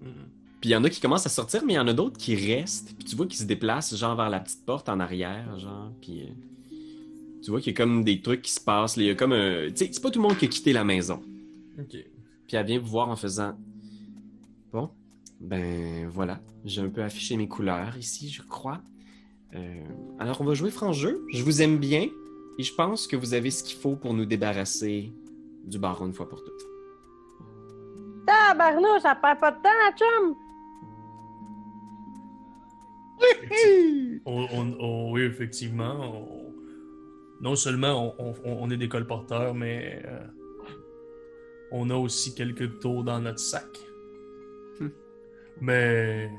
[0.00, 0.35] Mhm.
[0.66, 2.18] Puis il y en a qui commencent à sortir, mais il y en a d'autres
[2.18, 2.92] qui restent.
[2.96, 5.92] Puis tu vois qu'ils se déplacent, genre vers la petite porte en arrière, genre.
[6.00, 6.76] Puis euh,
[7.40, 8.96] tu vois qu'il y a comme des trucs qui se passent.
[8.96, 9.04] là.
[9.04, 9.68] Il y a comme un.
[9.68, 11.22] Tu sais, c'est pas tout le monde qui a quitté la maison.
[11.78, 11.90] Ok.
[11.92, 13.56] Puis elle vient vous voir en faisant
[14.72, 14.90] Bon,
[15.40, 18.80] ben voilà, j'ai un peu affiché mes couleurs ici, je crois.
[19.54, 19.84] Euh,
[20.18, 21.24] alors on va jouer franc jeu.
[21.32, 22.08] Je vous aime bien
[22.58, 25.12] et je pense que vous avez ce qu'il faut pour nous débarrasser
[25.64, 26.66] du baron une fois pour toutes.
[28.26, 30.34] Tabarnouche, ça perd pas de temps, la chum!
[34.24, 35.94] On, on- on- oui, effectivement.
[36.22, 36.52] on-
[37.40, 38.14] non seulement
[38.44, 40.20] on, est des colporteurs, mais euh,
[41.70, 43.66] on a aussi quelques tours dans notre sac.
[44.80, 44.88] Hmm.
[45.60, 46.30] Mais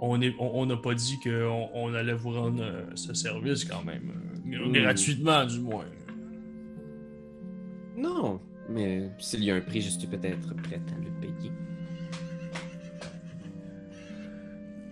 [0.00, 3.64] on est- on on n'a pas dit qu'on on allait vous rendre euh, ce service
[3.64, 4.10] quand même.
[4.10, 4.72] euh, Hmm.
[4.72, 5.84] Gratuitement, du moins.
[7.96, 11.52] Non, mais s'il y a un prix, je suis peut-être prête à le payer.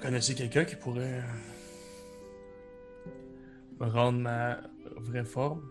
[0.00, 1.22] Connaissez quelqu'un qui pourrait
[3.06, 3.10] euh,
[3.80, 4.60] me rendre ma
[4.96, 5.62] vraie forme?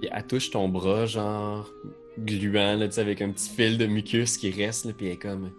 [0.00, 1.70] Puis elle touche ton bras, genre
[2.18, 5.52] gluant, là, avec un petit fil de mucus qui reste, là, puis elle est comme.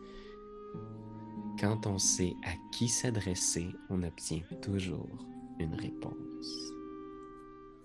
[1.60, 5.10] Quand on sait à qui s'adresser, on obtient toujours
[5.60, 6.74] une réponse.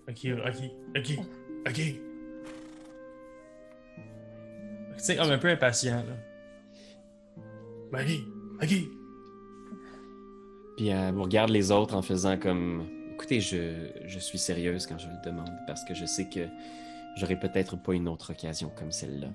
[0.09, 0.63] Ok, ok,
[0.95, 1.19] ok,
[1.67, 1.75] ok.
[4.97, 6.15] Tu sais, comme un peu impatient, là.
[7.91, 8.05] Ben,
[8.61, 8.69] ok.
[10.75, 14.99] Puis elle vous regarde les autres en faisant comme Écoutez, je, je suis sérieuse quand
[14.99, 16.47] je le demande parce que je sais que
[17.15, 19.29] j'aurai peut-être pas une autre occasion comme celle-là.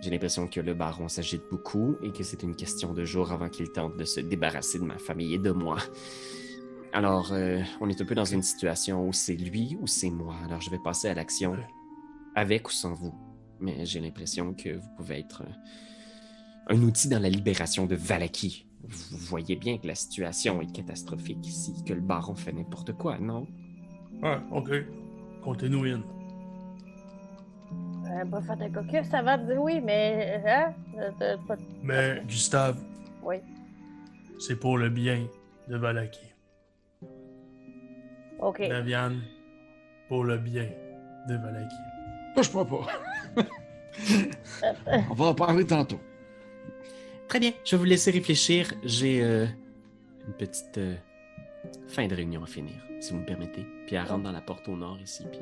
[0.00, 3.48] J'ai l'impression que le baron s'agite beaucoup et que c'est une question de jours avant
[3.48, 5.78] qu'il tente de se débarrasser de ma famille et de moi.
[6.92, 10.36] Alors, euh, on est un peu dans une situation où c'est lui ou c'est moi.
[10.44, 11.56] Alors, je vais passer à l'action
[12.34, 13.14] avec ou sans vous.
[13.60, 15.52] Mais j'ai l'impression que vous pouvez être euh,
[16.68, 18.66] un outil dans la libération de Valaki.
[18.86, 23.18] Vous voyez bien que la situation est catastrophique ici, que le baron fait n'importe quoi,
[23.18, 23.46] non?
[24.22, 24.70] Ouais, ok.
[25.42, 26.02] Comptez-nous in.
[28.06, 28.40] Euh,
[29.10, 30.42] ça va te dire oui, mais.
[30.46, 30.72] Hein?
[30.98, 32.76] Euh, pas- Mais, Gustave,
[33.22, 33.36] Oui.
[34.38, 35.26] c'est pour le bien
[35.68, 36.20] de Valaki.
[38.38, 38.60] Ok.
[38.68, 39.22] Daviane,
[40.08, 40.68] pour le bien
[41.28, 41.76] de Valaki.
[42.36, 42.86] Touche-moi pas.
[45.10, 46.00] On va en parler tantôt.
[47.28, 48.72] Très bien, je vais vous laisser réfléchir.
[48.84, 49.46] J'ai euh,
[50.26, 50.94] une petite euh,
[51.88, 53.66] fin de réunion à finir, si vous me permettez.
[53.86, 55.40] Puis elle rentre dans la porte au nord ici, puis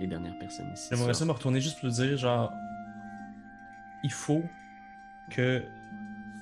[0.00, 0.88] les dernières personnes ici.
[0.90, 2.52] J'aimerais ça me retourner juste pour dire, genre,
[4.04, 4.42] il faut
[5.30, 5.62] que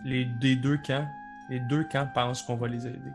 [0.04, 1.06] les des deux camps,
[1.48, 3.12] les deux camps pensent qu'on va les aider.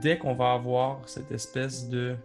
[0.00, 2.16] Dès qu'on va avoir cette espèce de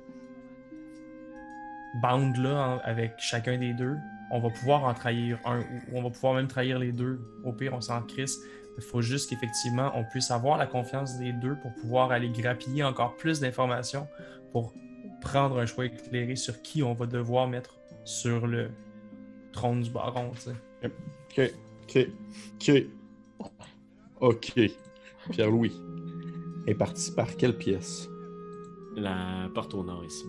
[2.02, 3.98] bande là avec chacun des deux,
[4.34, 7.22] on va pouvoir en trahir un ou on va pouvoir même trahir les deux.
[7.46, 8.40] Au pire, on s'en crisse.
[8.76, 12.84] Il faut juste qu'effectivement on puisse avoir la confiance des deux pour pouvoir aller grappiller
[12.84, 14.08] encore plus d'informations
[14.52, 14.74] pour
[15.22, 18.72] prendre un choix éclairé sur qui on va devoir mettre sur le
[19.52, 20.32] trône du baron.
[20.32, 21.52] Ok,
[21.88, 22.10] ok,
[22.60, 22.86] ok.
[24.20, 24.60] Ok.
[25.30, 25.80] Pierre-Louis
[26.66, 28.10] est parti par quelle pièce?
[28.96, 30.26] La porte au nord ici.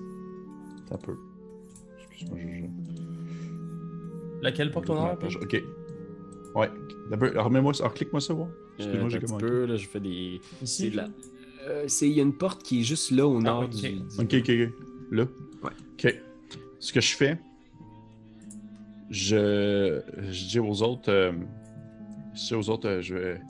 [0.89, 1.17] Ça peut.
[2.11, 3.04] Excuse-moi, je.
[4.45, 5.17] Laquelle porte nord?
[5.29, 5.63] Je- Ok.
[6.55, 6.71] Ouais.
[7.11, 7.89] D'abord, remets-moi ça.
[7.89, 8.49] Clique-moi ça, voir.
[8.79, 10.41] Excuse-moi, Euh, j'ai un peu, là, je fais des.
[10.63, 10.91] Ici?
[10.91, 11.09] C'est là.
[11.67, 13.83] Euh, c'est- Il y a une porte qui est juste là au nord du, ok.
[13.83, 14.85] du- Ok, ok, ok.
[15.13, 15.25] Là?
[15.63, 15.71] Ouais.
[16.05, 16.21] Ok.
[16.79, 17.39] Ce que je fais,
[19.11, 21.33] je, je dis aux autres, euh,
[22.35, 23.41] je dis aux autres, euh, je vais.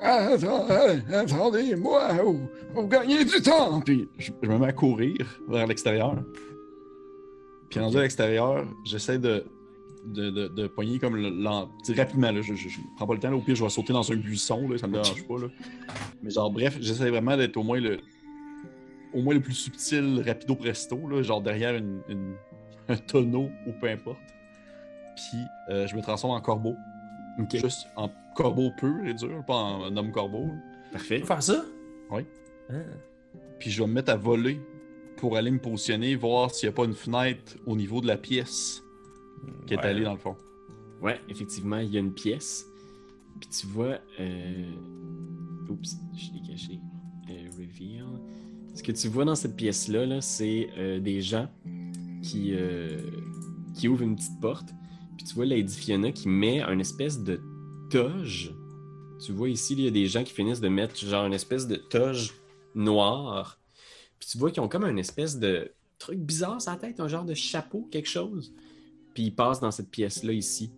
[0.00, 2.40] Ah, ah, Attendez-moi, vous,
[2.74, 3.80] vous gagnez du temps.
[3.80, 5.16] Puis je, je me mets à courir
[5.48, 6.16] vers l'extérieur.
[7.68, 9.44] Puis rendu à l'extérieur, j'essaie de,
[10.06, 11.46] de, de, de pogner comme le-
[11.96, 12.30] rapidement.
[12.30, 13.30] Là, je, je, je prends pas le temps.
[13.30, 14.68] Là, au pire, je vais sauter dans un buisson.
[14.68, 15.38] Là, ça me dérange pas.
[15.38, 15.46] Là.
[16.22, 17.98] Mais genre, bref, j'essaie vraiment d'être au moins le
[19.14, 21.08] au moins le plus subtil, rapido presto.
[21.08, 22.34] Là, genre derrière une, une-
[22.88, 24.18] un tonneau ou peu importe.
[25.16, 25.38] Puis
[25.70, 26.74] euh, je me transforme en corbeau.
[27.52, 30.48] Juste en corbeau pur et dur, pas en homme corbeau.
[30.92, 31.16] Parfait.
[31.16, 31.64] Tu peux faire ça?
[32.10, 32.22] Oui.
[32.70, 32.74] Ah.
[33.58, 34.60] Puis je vais me mettre à voler
[35.16, 38.16] pour aller me positionner, voir s'il n'y a pas une fenêtre au niveau de la
[38.16, 38.82] pièce
[39.66, 39.84] qui est Ouais.
[39.84, 40.36] allée dans le fond.
[41.02, 42.66] Ouais, effectivement, il y a une pièce.
[43.40, 43.98] Puis tu vois.
[44.20, 44.70] Euh...
[45.68, 46.80] Oups, je l'ai caché.
[47.30, 48.04] Euh, reveal.
[48.74, 51.48] Ce que tu vois dans cette pièce-là, là, c'est euh, des gens
[52.22, 53.02] qui, euh,
[53.74, 54.70] qui ouvrent une petite porte.
[55.16, 57.40] Puis tu vois Lady Fiona qui met un espèce de
[57.90, 58.54] toge.
[59.24, 61.66] Tu vois ici, il y a des gens qui finissent de mettre genre une espèce
[61.66, 62.34] de toge
[62.74, 63.58] noire.
[64.18, 67.08] Puis tu vois qu'ils ont comme un espèce de truc bizarre sur la tête, un
[67.08, 68.54] genre de chapeau, quelque chose.
[69.18, 70.70] Puis ils passent dans cette pièce-là ici.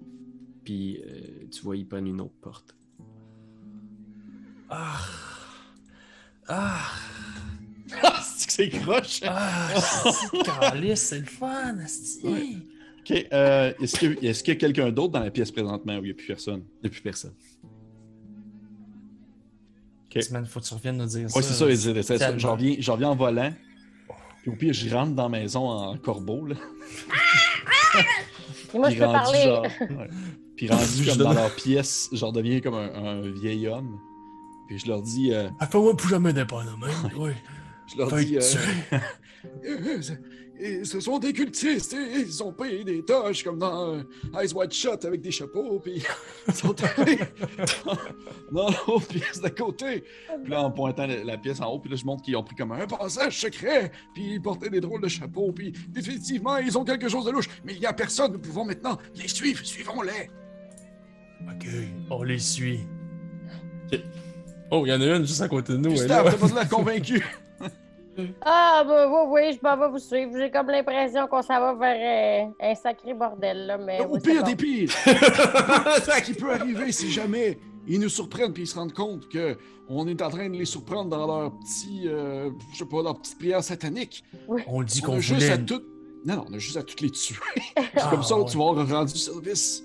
[0.65, 2.75] Puis euh, tu vois, ils prennent une autre porte.
[4.71, 4.99] Ah.
[6.49, 6.81] Ah.
[8.23, 9.21] c'est que c'est croche!
[9.27, 9.69] Ah.
[9.75, 11.77] c'est c'est le fun.
[12.25, 12.57] Ouais.
[13.01, 15.51] Ok, euh, est-ce qu'il y a, est-ce qu'il y a quelqu'un d'autre dans la pièce
[15.51, 16.63] présentement où il n'y a plus personne?
[16.77, 17.35] Il n'y a plus personne.
[20.07, 20.31] Ok.
[20.31, 21.37] Man, faut que tu reviennes nous dire ça.
[21.37, 22.39] Ouais, c'est ça, c'est- c'est ça.
[22.39, 23.53] J'en reviens, j'en reviens en volant.
[24.41, 26.47] Puis au pire, je rentre dans la maison en corbeau.
[26.47, 26.57] Là.
[28.75, 29.43] Et moi, je Puis peux rendu, parler.
[29.43, 30.09] genre- ouais.
[30.57, 33.99] Puis rendu comme dans leur pièce, je redeviens comme un, un vieil homme.
[34.69, 37.11] Puis je leur dis, euh, Ah, fais-moi plus jamais de même.
[37.17, 37.33] Oui.
[37.93, 38.41] je leur Fait dis, euh,
[40.61, 44.03] et ce sont des cultistes, et ils ont payé des toches comme dans euh,
[44.39, 46.03] Eyes Wide Shut avec des chapeaux, puis
[46.49, 47.19] ils sont allés
[48.53, 50.05] dans l'autre pièce d'à côté.
[50.43, 52.43] Puis là, en pointant la, la pièce en haut, puis là, je montre qu'ils ont
[52.43, 52.87] pris comme un.
[52.87, 57.25] Passage secret, puis ils portaient des drôles de chapeaux, puis définitivement, ils ont quelque chose
[57.25, 57.49] de louche.
[57.65, 60.31] Mais il n'y a personne, nous pouvons maintenant les suivre, suivons-les.
[61.49, 61.67] Ok,
[62.11, 62.81] on les suit.
[64.71, 65.91] Oh, il y en a une juste à côté de nous.
[65.91, 66.33] est Gustave, là.
[66.33, 67.25] t'as pas de l'air convaincu.
[68.43, 70.33] Ah, bah, oui, oui, je m'en vais vous suivre.
[70.37, 74.01] J'ai comme l'impression qu'on s'en va vers euh, un sacré bordel, là, mais...
[74.01, 74.49] Au oui, c'est pire bon.
[74.49, 74.91] des pires.
[74.95, 79.57] Ce qui peut arriver si jamais ils nous surprennent puis ils se rendent compte que
[79.89, 83.19] on est en train de les surprendre dans leur petit, euh, je sais pas, leur
[83.19, 84.23] petite prière satanique.
[84.67, 85.53] On dit On qu'on juste voulait.
[85.53, 85.57] à.
[85.59, 87.37] Non, non, on a juste à toutes les tuer.
[87.77, 88.45] Ah, C'est comme ça ouais.
[88.45, 89.85] que tu vas avoir rendu service.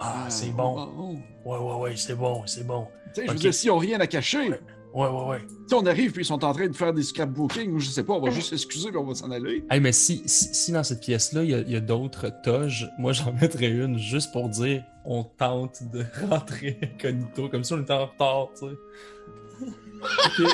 [0.00, 0.76] Ah, c'est Euh, bon.
[0.76, 2.86] on- on- Ouais, ouais, ouais, c'est bon, c'est bon.
[3.14, 3.34] Tu sais, je Ok.
[3.36, 4.50] veux dire, s'ils ont rien à cacher,
[4.94, 5.38] Ouais, ouais, ouais.
[5.66, 8.02] si on arrive puis ils sont en train de faire des scrapbooking ou je sais
[8.04, 9.64] pas, on va juste s'excuser puis on va s'en aller.
[9.70, 12.30] Hey, mais si, si, si dans cette pièce-là, il y a, il y a d'autres
[12.42, 17.72] toges, moi j'en mettrais une juste pour dire on tente de rentrer incognito, comme si
[17.74, 20.44] on était en retard, tu sais.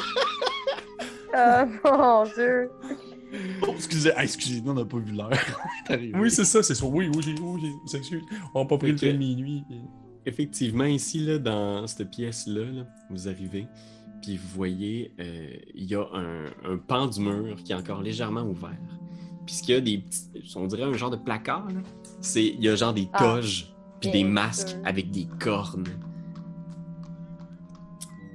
[1.36, 2.70] Ah, mon Dieu.
[3.66, 5.30] Oh, excusez, ah, excusez, nous, on n'a pas vu l'heure.
[6.14, 6.86] Oui, c'est ça, c'est ça.
[6.86, 8.22] Oui, oui, j'ai- oui, j'ai- on s'excuse.
[8.54, 9.64] On n'a pas pris le train de minuit.
[10.26, 13.66] Effectivement, ici, là, dans cette pièce-là, là, vous arrivez,
[14.24, 18.00] puis vous voyez, euh, il y a un, un pan du mur qui est encore
[18.00, 18.70] légèrement ouvert.
[19.44, 21.80] Puis ce qu'il y a des petits, on dirait un genre de placard, là,
[22.22, 23.70] c'est, il y a genre des Ah, toges,
[24.00, 25.84] puis des masques avec des cornes.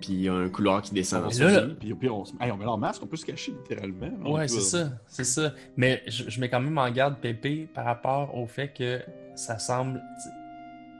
[0.01, 1.75] Puis il y a un couloir qui descend dans Mais ce là, jeu.
[1.79, 2.33] Puis au pire, on, se...
[2.39, 4.09] hey, on met leur masque, on peut se cacher littéralement.
[4.23, 5.53] On Ouais, peut- c'est ça, c'est ça.
[5.75, 9.01] Mais je, je mets quand même en garde Pépé par rapport au fait que
[9.35, 10.01] ça semble,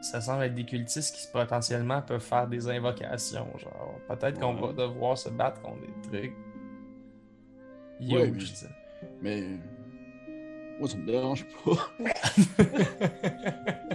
[0.02, 3.48] ça semble être des cultistes qui potentiellement peuvent faire des invocations.
[3.58, 4.74] Genre, peut-être qu'on Ouais.
[4.74, 6.34] va devoir se battre contre des trucs.
[8.02, 8.70] Ouais, Huge, mais- tu sais.
[9.22, 9.44] Mais
[10.80, 11.72] Moi, ça me dérange pas.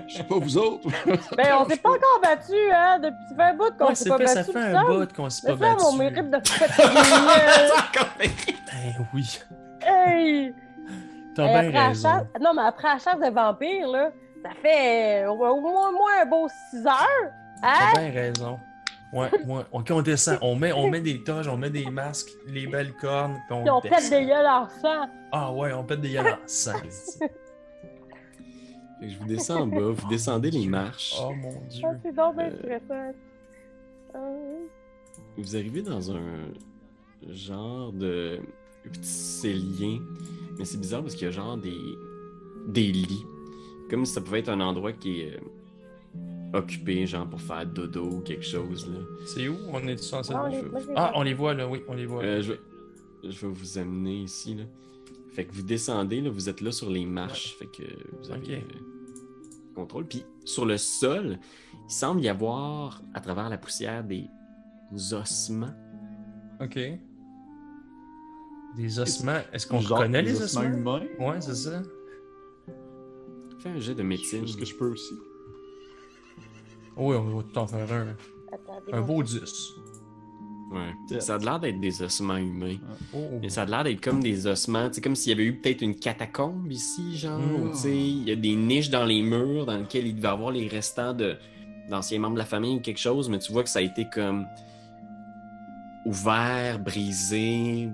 [0.06, 0.86] Je sais pas vous autres.
[1.36, 2.98] Ben, on s'est pas encore battu, hein?
[2.98, 4.32] Depuis ça fait un bout qu'on Ouais, s'est c'est pas battu.
[4.34, 5.82] ça fait un bout qu'on s'est Mais pas ça, battu.
[5.84, 9.40] mon mérite de faire Ben oui,
[9.82, 10.54] Hey!
[11.34, 12.02] t'as bien après la raison.
[12.08, 12.26] chasse...
[12.40, 14.10] Non, mais après la chasse de vampires, là,
[14.44, 17.30] ça fait euh, au moins, au moins un beau 6 heures.
[17.62, 17.90] Hein?
[17.94, 18.58] T'as bien raison.
[19.12, 19.62] Ouais, ouais.
[19.72, 20.38] Ok, on descend.
[20.42, 23.70] On met, on met des toges, on met des masques, les belles cornes, puis Puis
[23.70, 24.00] on, on descend.
[24.00, 25.06] pète des gueules en sang.
[25.32, 26.72] Ah ouais, on pète des gueules en sang.
[29.00, 31.14] Fait que je vous descends en bas, vous descendez les marches.
[31.20, 31.82] Oh mon dieu.
[31.86, 32.50] Ah, c'est donc bien
[32.90, 33.12] Euh.
[34.14, 34.18] Ah,
[35.36, 36.22] Vous arrivez dans un
[37.28, 38.40] genre de
[38.84, 39.98] petit cellien.
[40.58, 41.76] Mais c'est bizarre parce qu'il y a genre des,
[42.68, 43.24] des lits.
[43.90, 48.04] Comme si ça pouvait être un endroit qui est euh, occupé, genre pour faire dodo
[48.04, 48.88] ou quelque chose.
[48.88, 48.98] Là.
[49.26, 49.56] C'est où?
[49.72, 50.58] On est censé Ah, je
[50.96, 52.22] Ah, on les voit là, oui, on les voit.
[52.22, 52.60] Euh, je, vais,
[53.24, 54.54] je vais vous amener ici.
[54.54, 54.64] Là.
[55.32, 57.56] Fait que vous descendez, là, vous êtes là sur les marches.
[57.58, 57.82] Fait que
[58.20, 58.50] vous avez Ok.
[58.50, 58.78] euh,
[59.74, 60.06] contrôle.
[60.06, 61.38] Puis sur le sol,
[61.88, 64.24] il semble y avoir, à travers la poussière, des
[65.12, 65.74] ossements.
[66.60, 66.78] Ok.
[68.76, 69.38] Des ossements.
[69.52, 70.62] Est-ce qu'on reconnaît des les ossements?
[70.62, 71.02] humains?
[71.18, 71.82] Ouais, c'est ça.
[73.64, 74.44] Fais un jet de médecine.
[74.44, 75.14] Est-ce que je peux aussi?
[76.98, 78.14] Oui, on va tout en faire un.
[78.92, 79.40] Un beau 10.
[80.70, 81.20] Ouais.
[81.20, 82.76] Ça a l'air d'être des ossements humains.
[83.14, 83.38] Oh.
[83.40, 84.90] Mais ça a l'air d'être comme des ossements.
[84.92, 87.40] C'est comme s'il y avait eu peut-être une catacombe ici, genre.
[87.74, 90.50] Sais, Il y a des niches dans les murs dans lesquelles il devait y avoir
[90.50, 91.36] les restants de
[91.88, 94.06] d'anciens membres de la famille ou quelque chose, mais tu vois que ça a été
[94.12, 94.46] comme
[96.04, 97.88] ouvert, brisé.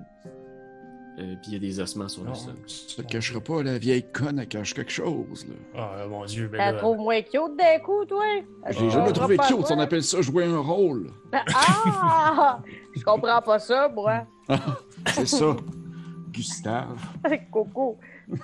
[1.19, 2.55] Euh, Puis il y a des ossements sur le sol.
[2.67, 5.55] Ça te cachera pas, la vieille conne, elle cache quelque chose, là.
[5.75, 6.77] Ah, mon dieu, ben La là.
[6.79, 8.23] trouve moins cute d'un coup, toi?
[8.69, 11.11] Je l'ai Ah, jamais trouvé cute, on appelle ça jouer un rôle.
[11.33, 12.61] Ah!
[12.95, 14.25] Je comprends pas ça, moi.
[15.13, 15.55] C'est ça.
[16.29, 16.97] Gustave.
[17.51, 17.99] Coco.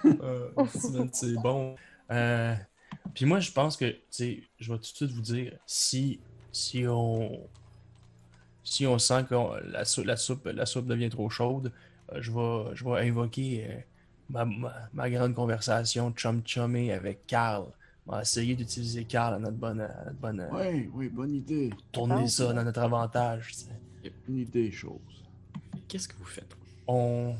[0.05, 0.49] Euh,
[1.13, 1.76] c'est bon.
[2.11, 2.53] Euh,
[3.13, 6.20] puis moi, je pense que, tu sais, je vais tout de suite vous dire, si,
[6.51, 7.39] si on,
[8.63, 9.36] si on sent que
[9.72, 11.72] la, sou- la soupe, la soupe devient trop chaude,
[12.16, 13.80] je vais, je vais invoquer euh,
[14.30, 17.72] ma, ma, ma grande conversation chum chumé avec Carl.
[18.05, 21.34] On va essayer d'utiliser Carl à notre bonne, à notre bonne, euh, Oui, oui, bonne
[21.36, 21.70] idée.
[21.91, 23.47] tourner Ah, ça dans notre avantage.
[23.49, 24.12] tu sais.
[24.26, 25.26] Bonne idée, chose.
[25.88, 26.55] Qu'est-ce que vous faites?
[26.88, 27.36] On,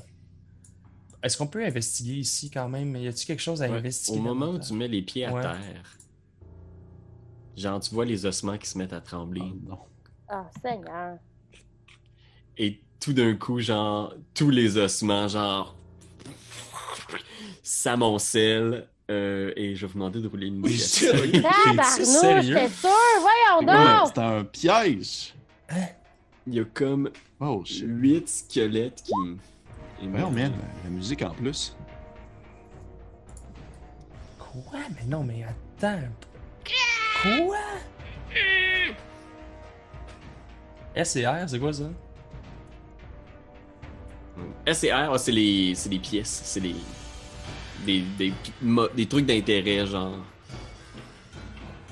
[1.24, 2.96] est-ce qu'on peut investiguer ici quand même?
[2.98, 4.20] Y a-t-il quelque chose à Ouais, investiguer?
[4.20, 5.42] Au moment où tu mets les pieds à Ouais.
[5.42, 5.98] terre,
[7.56, 9.42] genre tu vois les ossements qui se mettent à trembler.
[9.44, 9.80] Ah, non.
[10.28, 11.18] Ah, Seigneur.
[12.58, 15.76] Et tout d'un coup, genre, tous les ossements, genre,
[17.64, 18.88] s'amoncellent.
[19.10, 20.62] euh, et je vais vous demander de rouler une.
[20.64, 22.58] T'es-tu Tabarnouche, sérieux?
[22.60, 22.90] c'est sûr!
[23.22, 24.08] Voyons Ouais, donc!
[24.08, 25.34] C'était un piège!
[26.46, 27.84] Il y a comme Oh shit.
[27.88, 29.14] huit squelettes qui.
[30.10, 31.76] Voyons, man, la, la musique en plus.
[34.40, 34.80] Quoi?
[34.96, 36.00] Mais non, mais attends.
[37.22, 37.58] Quoi?
[41.04, 41.84] SCR, c'est quoi ça?
[44.66, 46.42] S et R, ah, c'est les, c'est les pièces.
[46.44, 46.76] C'est les.
[47.86, 50.16] Des, des, mo- des trucs d'intérêt, genre.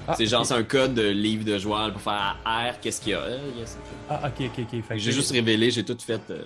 [0.08, 0.48] Ah, c'est genre, ok.
[0.48, 3.20] c'est un code de livre de joueur pour faire R, qu'est-ce qu'il y a?
[3.22, 3.98] Euh, yes, ok.
[4.10, 4.98] Ah, ok, ok, ok.
[4.98, 6.22] J'ai juste révélé, j'ai tout fait.
[6.30, 6.44] euh,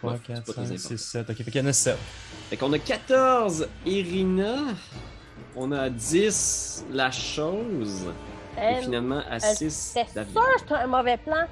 [0.00, 0.88] 3, ouais, c'est 4, pas très 5, important.
[0.88, 1.30] 6, 7.
[1.30, 1.96] Ok, fait qu'il y en a 7.
[2.50, 4.54] Fait qu'on a 14 Irina.
[5.54, 8.06] On a 10 la chose.
[8.58, 10.32] Et Euh, finalement à euh, 6 C'était David.
[10.32, 11.46] sûr que un mauvais plan.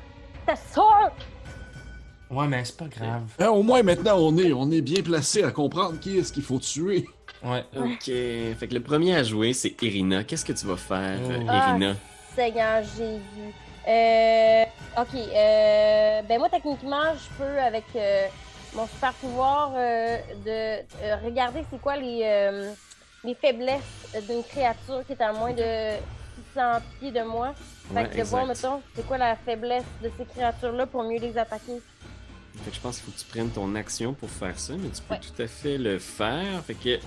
[0.46, 1.10] C'était sûr!
[2.30, 3.22] Ouais, mais c'est pas grave.
[3.38, 6.42] Hein, au moins, maintenant, on est, on est bien placé à comprendre qui est-ce qu'il
[6.42, 7.06] faut tuer.
[7.44, 7.64] Ouais.
[7.76, 8.04] Ok.
[8.06, 10.24] Fait que le premier à jouer, c'est Irina.
[10.24, 11.30] Qu'est-ce que tu vas faire, Oh.
[11.30, 11.68] euh, Ah.
[11.70, 11.94] Irina?
[12.34, 13.54] Seigneur Jésus.
[13.86, 14.64] Euh,
[14.98, 15.14] ok.
[15.14, 18.26] Euh, ben moi, techniquement, je peux, avec euh,
[18.74, 20.50] mon super pouvoir, euh, de
[21.02, 22.72] euh, regarder c'est quoi les, euh,
[23.22, 25.96] les faiblesses d'une créature qui est à moins de
[26.54, 26.62] 600
[26.98, 27.54] pieds de moi.
[27.92, 31.18] Fait Ouais, que de voir, mettons, c'est quoi la faiblesse de ces créatures-là pour mieux
[31.20, 31.82] les attaquer.
[32.62, 34.88] Fait que je pense qu'il faut que tu prennes ton action pour faire ça, mais
[34.90, 35.20] tu peux Ouais.
[35.20, 36.64] tout à fait le faire.
[36.64, 36.98] Fait que.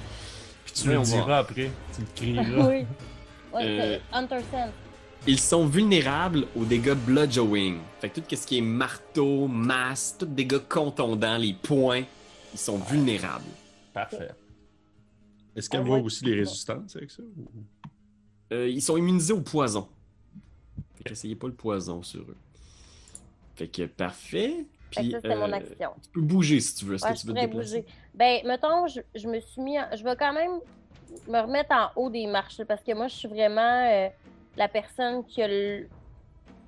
[0.66, 1.72] Puis tu on va- diras après.
[1.96, 2.08] Tu le
[2.44, 2.68] crieras.
[2.70, 2.86] oui.
[3.54, 4.72] Ouais, Euh, c'est Hunter Sense.
[5.26, 7.80] Ils sont vulnérables aux dégâts bludgeoning.
[8.00, 12.04] Fait que tout ce qui est marteau, masse, tout dégâts contondants, les points,
[12.54, 13.44] ils sont vulnérables.
[13.94, 14.30] Parfait.
[15.56, 17.24] Est-ce qu'elle Ah voit aussi les résistances avec ça?
[17.24, 17.48] ou-
[18.54, 19.88] Euh, ils sont immunisés au poison.
[20.98, 22.38] Fait qu'essayez pas le poison sur eux.
[23.56, 24.66] Fait que parfait.
[24.92, 25.92] Puis, mon euh, action.
[26.02, 26.96] tu peux bouger si tu veux.
[26.96, 27.82] Est-ce Ouais, que je tu veux te pourrais déplacer?
[27.82, 27.94] bouger.
[28.14, 29.80] Ben, mettons, je, je me suis mis.
[29.80, 30.52] en- Je vais quand même
[31.28, 33.62] me remettre en haut des marches parce que moi, je suis vraiment
[33.92, 34.08] euh,
[34.56, 35.88] la personne qui a le.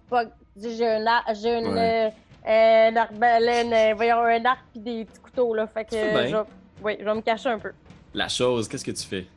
[0.09, 0.25] Pas...
[0.55, 1.27] J'ai un arc.
[1.35, 1.67] J'ai une.
[1.73, 2.11] Ouais.
[2.47, 5.67] euh, une arbalène, euh, voyons, un arc puis des petits couteaux, là.
[5.67, 5.95] Fait que.
[5.95, 6.43] Je vais-
[6.83, 7.71] Oui, je vais me cacher un peu.
[8.13, 9.27] La chose, qu'est-ce que tu fais?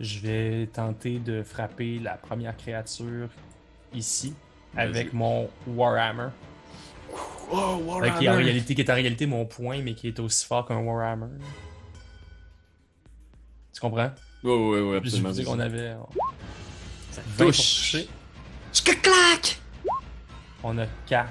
[0.00, 3.28] Je vais tenter de frapper la première créature
[3.94, 4.34] ici
[4.76, 6.28] avec mon Warhammer.
[7.50, 10.18] Oh, Fait qui, est en réalité, qui est en réalité mon point, mais qui est
[10.18, 11.26] aussi fort qu'un Warhammer.
[13.72, 14.10] Tu comprends?
[14.42, 15.30] Ouais, ouais, ouais, Puis je absolument.
[15.30, 15.94] dis qu'on avait.
[17.10, 17.96] Ça 20 pour touche.
[19.02, 19.60] clac!
[20.62, 21.28] On a 4.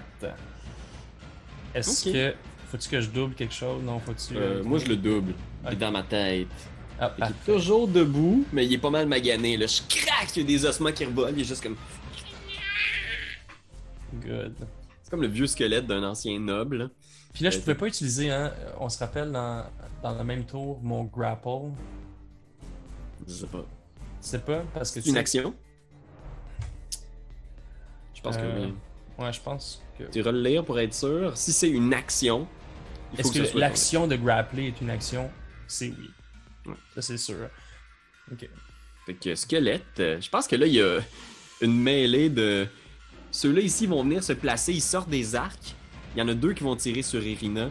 [1.75, 2.35] Est-ce que.
[2.69, 3.81] Faut-tu que je double quelque chose?
[3.83, 4.35] Non, faut-tu.
[4.35, 5.33] Euh, moi, je le double.
[5.63, 5.77] Il est Ok.
[5.79, 6.47] dans ma tête.
[6.99, 9.57] Ah, Il est toujours debout, mais il est pas mal magané.
[9.57, 9.65] Là.
[9.67, 11.33] Je craque, il y a des ossements qui revolent.
[11.35, 11.75] Il est juste comme.
[14.13, 14.55] Good.
[15.13, 16.89] C'est comme le vieux squelette d'un ancien noble.
[17.35, 18.51] Puis là, je Euh, pouvais pas utiliser, hein.
[18.79, 19.63] On se rappelle dans,
[20.01, 21.69] dans le même tour, mon grapple.
[23.27, 23.63] Je sais pas.
[24.19, 24.63] Sais pas?
[24.73, 25.53] Parce que C'est une action?
[28.15, 28.73] Je pense Euh, que oui.
[29.19, 30.05] Ouais, je pense que.
[30.05, 31.37] Tu iras le lire pour être sûr.
[31.37, 32.47] Si c'est une action,
[33.15, 35.29] Est-ce que, l'action de grappler est une action?
[35.67, 36.09] C'est oui.
[36.65, 36.73] Ouais.
[36.95, 37.35] Ça, c'est sûr.
[38.31, 38.39] Ok.
[38.39, 38.47] ton-
[39.05, 41.01] Fait que squelette, euh, je pense que là, il y a
[41.61, 42.67] une mêlée de.
[43.33, 45.75] Ceux-là ici vont venir se placer, ils sortent des arcs.
[46.15, 47.69] Il y en a deux qui vont tirer sur Irina.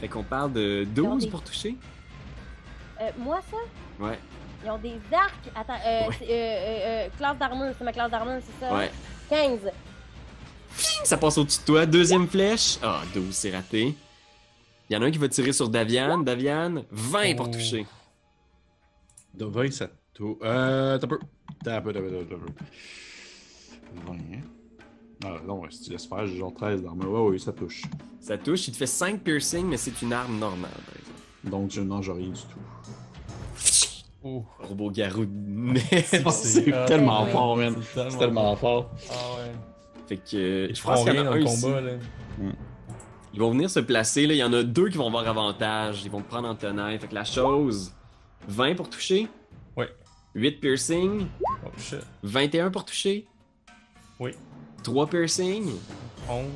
[0.00, 1.26] Fait qu'on parle de 12 Attendez.
[1.28, 1.76] pour toucher.
[3.00, 3.56] Euh, moi, ça,
[4.04, 4.18] Ouais,
[4.64, 5.48] ils ont des arcs.
[5.54, 6.16] Attends, euh, Ouais.
[6.18, 8.74] c'est, euh, euh, euh, classe d'armure, c'est ma classe d'armure, c'est ça?
[8.76, 8.90] ouais.
[9.30, 9.60] 15.
[11.04, 11.86] Ça passe au-dessus de toi.
[11.86, 12.78] Deuxième flèche.
[12.82, 13.94] Ah, 12, c'est raté.
[14.90, 16.24] Il y en a un qui va tirer sur Daviane.
[16.24, 17.52] Daviane, 20 pour Oh.
[17.52, 17.86] toucher.
[19.34, 20.36] De 20, ça touche.
[20.42, 21.18] Euh, t'as peu.
[21.64, 22.52] T'as peu, t'as peu, t'as peu.
[24.06, 24.40] 20, hein?
[25.24, 27.10] Ah, non, ouais, si tu laisses faire, j'ai genre 13 d'armure.
[27.10, 27.82] Ouais, oui, ça touche.
[28.20, 31.50] Ça touche, il te fait 5 piercing, mais c'est une arme normale, par exemple.
[31.50, 32.58] Donc, je ne mange rien du tout.
[34.22, 34.44] Oh.
[34.58, 36.30] Robot garou de merde.
[36.32, 37.30] C'est tellement ouais.
[37.30, 37.76] fort, man.
[37.94, 38.90] C'est tellement fort.
[39.10, 39.52] Ah ouais.
[40.08, 40.36] Fait que.
[40.36, 41.62] euh, je pense qu'il y rien en dans a le un ici.
[41.64, 41.92] combat, là.
[43.32, 44.34] Ils vont venir se placer, là.
[44.34, 46.02] Il y en a deux qui vont avoir avantage.
[46.04, 46.98] Ils vont te prendre en tenaille.
[46.98, 47.92] Fait que la chose.
[48.48, 49.28] 20 pour toucher.
[49.76, 49.88] Ouais.
[50.34, 51.26] 8 piercing.
[51.64, 52.00] Oh shit.
[52.24, 53.26] 21 pour toucher.
[54.18, 54.32] Oui.
[54.86, 55.72] 3 piercing.
[56.28, 56.46] 11.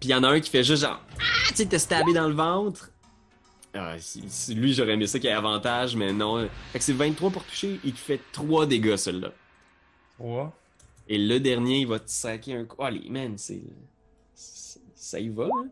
[0.00, 0.98] Puis il y en a un qui fait juste genre.
[1.18, 2.90] Ah, tu sais, te stabber dans le ventre.
[3.74, 3.96] Ah,
[4.48, 6.48] lui, j'aurais aimé ça qu'il ait avantage, mais non.
[6.72, 7.78] Fait que c'est 23 pour toucher.
[7.84, 9.32] Il fait 3 dégâts, celui-là.
[10.18, 10.56] 3.
[11.08, 12.76] Et le dernier, il va te saquer un coup.
[12.78, 13.60] Oh, les man, c'est.
[14.34, 15.66] Ça y va, hein?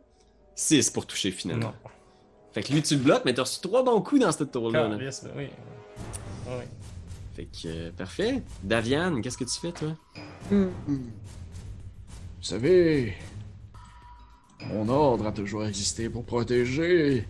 [0.57, 1.68] 6 pour toucher finalement.
[1.68, 1.90] Non.
[2.53, 4.88] Fait que lui, tu le bloques, mais t'as reçu 3 bons coups dans ce tour-là.
[4.88, 4.97] là.
[5.36, 5.49] Oui.
[6.47, 6.64] Oui.
[7.35, 8.43] Fait que, euh, parfait.
[8.62, 9.97] Daviane, qu'est-ce que tu fais, toi?
[10.51, 10.70] Vous
[12.41, 13.14] savez,
[14.66, 17.26] mon ordre a toujours existé pour protéger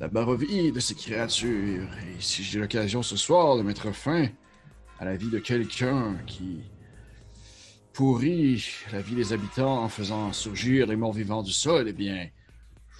[0.00, 1.88] la barovie de ces créatures.
[2.08, 4.28] Et si j'ai l'occasion ce soir de mettre fin
[5.00, 6.60] à la vie de quelqu'un qui
[7.92, 12.28] pourrit la vie des habitants en faisant surgir les morts vivants du sol, eh bien,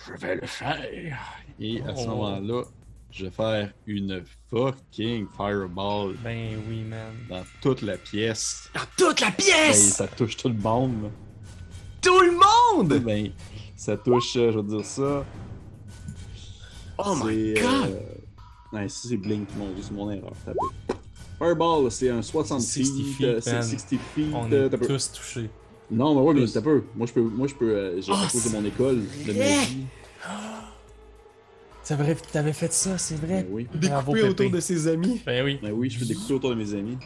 [0.07, 0.82] je vais le faire.
[1.61, 2.11] Et à ce Oh.
[2.11, 2.64] moment-là,
[3.12, 7.12] je vais faire une fucking fireball Ben oui, man.
[7.28, 8.68] dans toute la pièce.
[8.74, 9.94] Dans toute la Ben, pièce!
[9.96, 11.04] ça touche tout le monde.
[11.04, 11.08] là.
[12.00, 12.98] Tout le monde!
[13.04, 13.30] Ben,
[13.76, 15.24] ça touche, euh, je vais dire ça.
[16.98, 17.90] Oh my C'est, god!
[17.90, 18.00] euh,
[18.72, 20.32] Ouais, si c'est Blink, mon dieu, c'est mon erreur.
[21.38, 23.62] Fireball, c'est un 60 60 feet, euh, man.
[23.62, 24.26] 60 feet.
[24.32, 24.86] On euh, est peu.
[24.86, 25.50] tous touchés.
[25.90, 26.84] Non, mais ouais, mais t'as peu.
[26.96, 29.32] Moi, je peux, moi, je peux, euh, j'ai Oh, à cause de mon école de
[29.34, 29.84] magie.
[31.84, 33.42] C'est vrai, t'avais fait ça, c'est vrai.
[33.42, 33.68] Ben oui.
[33.74, 35.20] Bravo, Découpé autour de ses amis.
[35.26, 35.58] Ben oui.
[35.62, 36.96] Ben oui, je fais des coups autour de mes amis.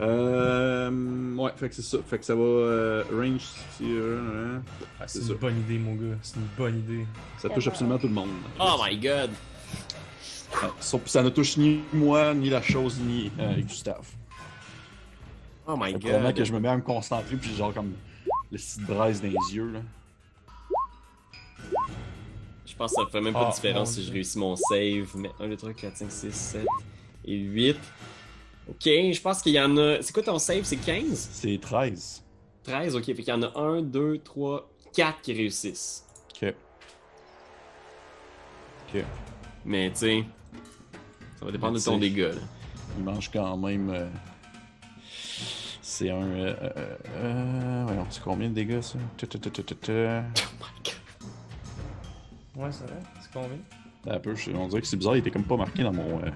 [0.00, 1.98] Euh, ouais, fait que c'est ça.
[2.06, 3.42] Fait que ça va euh, range.
[3.78, 4.62] c'est, euh, hein.
[4.98, 5.40] Ah, c'est C'est une ça.
[5.40, 6.16] bonne idée, mon gars.
[6.22, 7.06] C'est une bonne idée.
[7.38, 8.30] ça touche absolument tout le monde.
[8.58, 9.30] Oh my god!
[10.80, 14.06] Sauf que ça ne touche ni moi, ni la chose, ni euh, Gustave.
[15.66, 16.36] Oh my Fait que vraiment god!
[16.36, 17.92] que je me mets à me concentrer, puis genre comme
[18.50, 19.80] le petit braise dans les yeux, là.
[22.82, 25.08] Pense que ça ferait même pas Ah, de différence mon si je réussis mon save.
[25.14, 26.66] Mais 1, 2, 3, 4, 5, 6, 7
[27.26, 27.76] et 8.
[28.68, 30.02] Ok, je pense qu'il y en a.
[30.02, 30.64] C'est quoi ton save?
[30.64, 31.28] C'est 15?
[31.32, 32.24] C'est 13.
[32.64, 33.04] 13, ok.
[33.04, 36.04] Fait qu'il y en a 1, 2, 3, 4 qui réussissent.
[36.42, 36.54] Ok.
[38.94, 39.04] Ok.
[39.64, 40.24] Mais tu sais,
[41.38, 42.30] ça va dépendre de ton dégât.
[42.30, 42.40] Là.
[42.98, 43.90] Il mange quand même.
[43.90, 44.08] euh,
[45.82, 46.20] C'est un.
[46.22, 48.98] Euh, euh, euh, voyons, c'est combien de dégâts ça?
[49.22, 50.94] Oh my god.
[52.56, 52.98] Ouais, c'est vrai.
[53.20, 53.58] C'est combien?
[54.14, 56.18] Un peu, je- on dirait que c'est bizarre, il était comme pas marqué dans mon.
[56.18, 56.32] euh, Ouais.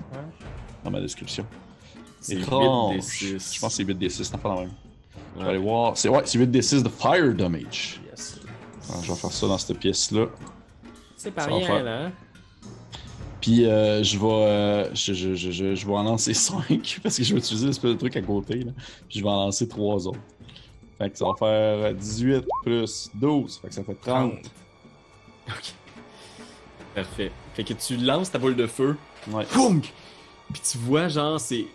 [0.85, 1.45] dans ma description.
[2.21, 2.95] C'est 8 Étrange.
[2.97, 3.55] des 6.
[3.55, 4.73] Je pense que c'est 8 des 6, c'est pas la même.
[5.37, 5.97] Je vais aller voir.
[5.97, 8.01] C'est ouais, c'est 8 des 6 de fire damage.
[8.09, 8.41] Yes.
[8.89, 10.27] Alors, je vais faire ça dans cette pièce-là.
[11.17, 11.83] C'est pas Ça rien faire.
[11.85, 12.07] là.
[12.07, 12.13] hein?
[13.41, 17.17] Puis euh, je vais euh, je, je, je, je, je vais en lancer 5 parce
[17.17, 18.61] que je vais utiliser l'espèce de truc à côté.
[18.61, 18.73] Là.
[19.09, 20.19] Puis je vais en lancer 3 autres.
[20.99, 23.59] Fait que ça va faire 18 plus 12.
[23.59, 24.33] Fait que ça fait 30.
[25.49, 25.75] Ok.
[26.97, 27.31] Parfait.
[27.55, 28.97] Fait que tu lances ta boule de feu,
[29.31, 29.45] Ouais.
[29.53, 29.81] Poum!
[29.81, 31.67] Puis tu vois, genre, c'est.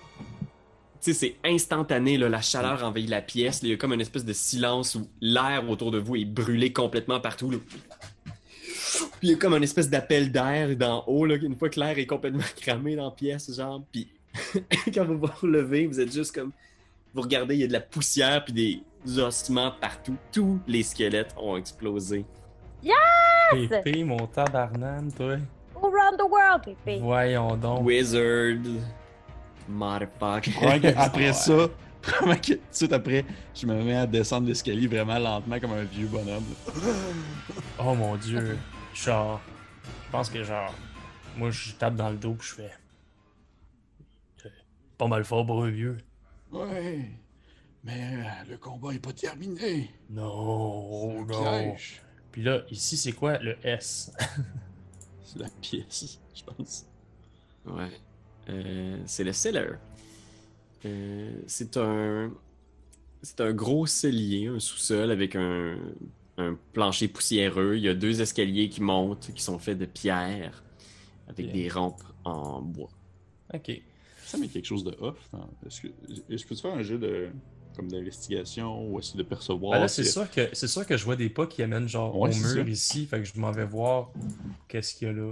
[1.01, 3.61] Tu sais, c'est instantané, là, la chaleur envahit la pièce.
[3.61, 6.26] là, Il y a comme une espèce de silence où l'air autour de vous est
[6.26, 7.51] brûlé complètement partout.
[7.51, 7.57] là.
[8.26, 11.80] Puis il y a comme une espèce d'appel d'air d'en haut, là, une fois que
[11.80, 13.84] l'air est complètement cramé dans la pièce, genre.
[13.91, 14.07] Puis
[14.93, 16.51] quand vous vous relevez, vous êtes juste comme.
[17.13, 20.15] Vous regardez, il y a de la poussière puis des ossements partout.
[20.32, 22.26] Tous les squelettes ont explosé.
[23.52, 25.38] Pépé, mon tabarnane, toi.
[25.76, 26.99] Around the world, pépé.
[26.99, 27.86] Voyons donc.
[27.86, 28.58] Wizard.
[29.68, 30.52] Motherfucker.
[30.62, 31.54] Ouais, après ça,
[32.04, 33.26] vraiment que tout de suite après,
[33.56, 36.45] je me mets à descendre l'escalier vraiment lentement comme un vieux bonhomme.
[37.80, 38.58] Oh mon dieu.
[38.93, 39.41] Genre,
[40.06, 40.74] je pense que genre,
[41.38, 42.72] moi je tape dans le dos pis je fais.
[44.41, 44.52] C'est
[44.97, 45.97] Pas mal fort pour un vieux.
[46.52, 47.10] Ouais.
[47.84, 49.89] Mais euh, le combat est pas terminé.
[50.10, 51.26] Non, Un non.
[51.26, 52.02] piège.
[52.32, 54.11] Puis là, ici c'est quoi le S?
[55.23, 56.86] C'est la pièce, je pense.
[57.65, 57.89] Ouais.
[58.49, 59.77] Euh, c'est le cellar.
[60.86, 62.34] Euh, c'est un.
[63.21, 65.77] C'est un gros cellier, un sous-sol avec un,
[66.38, 67.75] un plancher poussiéreux.
[67.77, 70.63] Il y a deux escaliers qui montent, qui sont faits de pierre,
[71.27, 71.53] avec Bien.
[71.53, 72.89] des rampes en bois.
[73.53, 73.79] Ok.
[74.25, 75.29] Ça met quelque chose de off.
[75.65, 75.88] Est-ce que,
[76.29, 77.29] est-ce que tu fais un jeu de
[77.76, 81.03] comme d'investigation ou essayer de percevoir Ben là, c'est sûr que c'est sûr que je
[81.05, 82.69] vois des pas qui amènent genre Ouais, au mur ça.
[82.69, 84.09] ici, fait que je m'en vais voir
[84.67, 85.32] qu'est-ce qu'il y a là.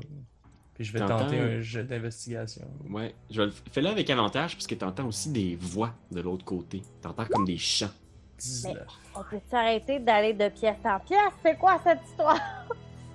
[0.76, 1.20] Puis je vais T'entends?
[1.26, 2.66] tenter un jet d'investigation.
[2.90, 3.14] Ouais.
[3.30, 3.54] Je vais le...
[3.72, 6.82] Fais-le avec avantage, parce que t'entends aussi des voix de l'autre côté.
[7.02, 7.90] T'entends comme des chants.
[8.38, 8.78] 19.
[9.16, 11.34] On peut s'arrêter d'aller de pièce en pièce?
[11.44, 12.40] C'est quoi cette histoire?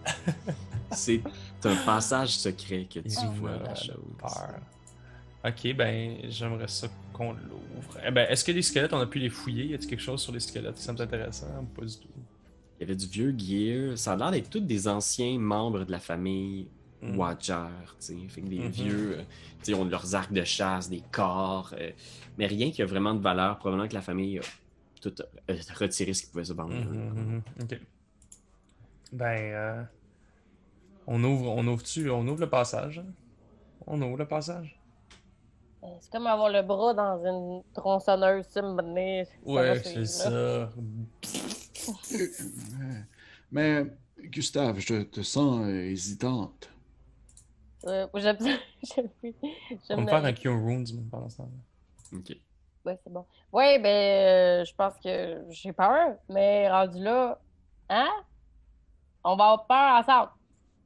[0.93, 1.23] C'est
[1.65, 3.97] un passage secret que tu Il vois la chose.
[4.19, 4.55] peur.
[5.47, 7.99] Ok, ben j'aimerais ça qu'on l'ouvre.
[8.07, 9.67] Eh ben, est-ce que les squelettes, on a pu les fouiller?
[9.67, 10.75] Y a-t-il quelque chose sur les squelettes?
[10.75, 11.47] Qui semble intéressant?
[11.75, 12.09] Pas du tout?
[12.79, 13.97] Il y avait du vieux gear.
[13.97, 16.67] Ça a l'air d'être tous des anciens membres de la famille
[17.03, 17.19] Hmm.
[17.19, 17.67] Watcher,
[18.01, 18.29] tu sais.
[18.29, 18.69] Fait que des Mhm.
[18.71, 19.23] vieux, euh,
[19.63, 21.91] sais, ont leurs arcs de chasse, des corps, euh,
[22.39, 23.59] mais rien qui a vraiment de valeur.
[23.59, 24.43] Probablement que la famille a
[25.03, 25.15] tout
[25.51, 26.75] euh, retiré ce qui pouvait se vendre.
[26.75, 27.79] Mhm, mhm, Ok.
[29.13, 29.83] Ben, euh,
[31.07, 32.99] on ouvre, on ouvre-tu, on ouvre le passage?
[33.01, 33.07] hein?
[33.87, 34.81] On ouvre le passage?
[36.01, 40.71] C'est comme avoir le bras dans une tronçonneuse, tu me Ouais, c'est ça.
[43.53, 43.85] Mais,
[44.19, 46.71] Gustave, je te sens euh, hésitante.
[47.87, 48.39] Euh, j'aime.
[49.91, 51.51] On me faire un Cure Wounds pendant ce temps
[52.13, 52.35] Ok.
[52.85, 53.27] Ouais, c'est bon.
[53.53, 57.41] Ouais, ben, euh, je pense que j'ai peur, mais rendu là,
[57.89, 58.11] hein?
[59.23, 60.33] On va avoir peur ensemble.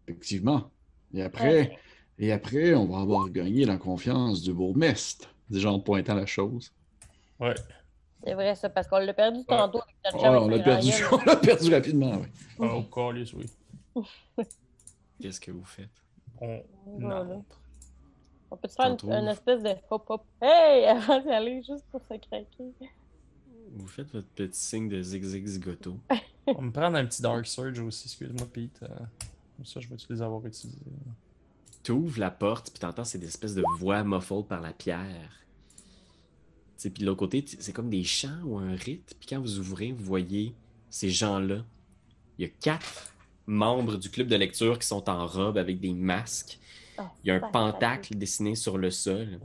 [0.07, 0.71] Effectivement.
[1.13, 1.77] Et après,
[2.19, 5.29] et après, on va avoir gagné la confiance du bourgmestre.
[5.51, 6.73] Déjà en pointant la chose.
[7.41, 7.55] Ouais.
[8.25, 10.89] C'est vrai, ça, parce qu'on l'a perdu tantôt avec notre Oh, chum on l'a perdu,
[10.91, 11.09] Ryan.
[11.13, 12.27] on l'a perdu rapidement, oui.
[12.59, 13.47] Oh, calice, oui.
[15.21, 15.89] Qu'est-ce que vous faites?
[16.41, 16.61] On
[16.99, 17.27] Voilà.
[18.51, 20.25] On peut se faire une, une espèce de hop-hop.
[20.41, 20.85] Hey!
[20.87, 22.73] Avant d'y aller, juste pour se craquer.
[23.75, 25.97] Vous faites votre petit signe de zig-zig zigoto.
[26.47, 28.81] On va me prendre un petit Dark Surge aussi, excuse-moi, Pete.
[28.83, 28.89] euh,
[29.57, 30.79] Comme ça, je vais-tu les avoir utilisés?
[31.89, 35.47] T'ouvres la porte, puis t'entends ces espèces de voix muffled par la pierre.
[36.77, 39.17] Puis de l'autre côté, c'est comme des chants ou un rite.
[39.19, 40.55] Puis quand vous ouvrez, vous voyez
[40.91, 41.65] ces gens-là.
[42.37, 43.15] Il y a quatre
[43.47, 46.59] membres du club de lecture qui sont en robe avec des masques.
[46.99, 49.41] Oh, Il y a un pentacle dessiné sur le sol.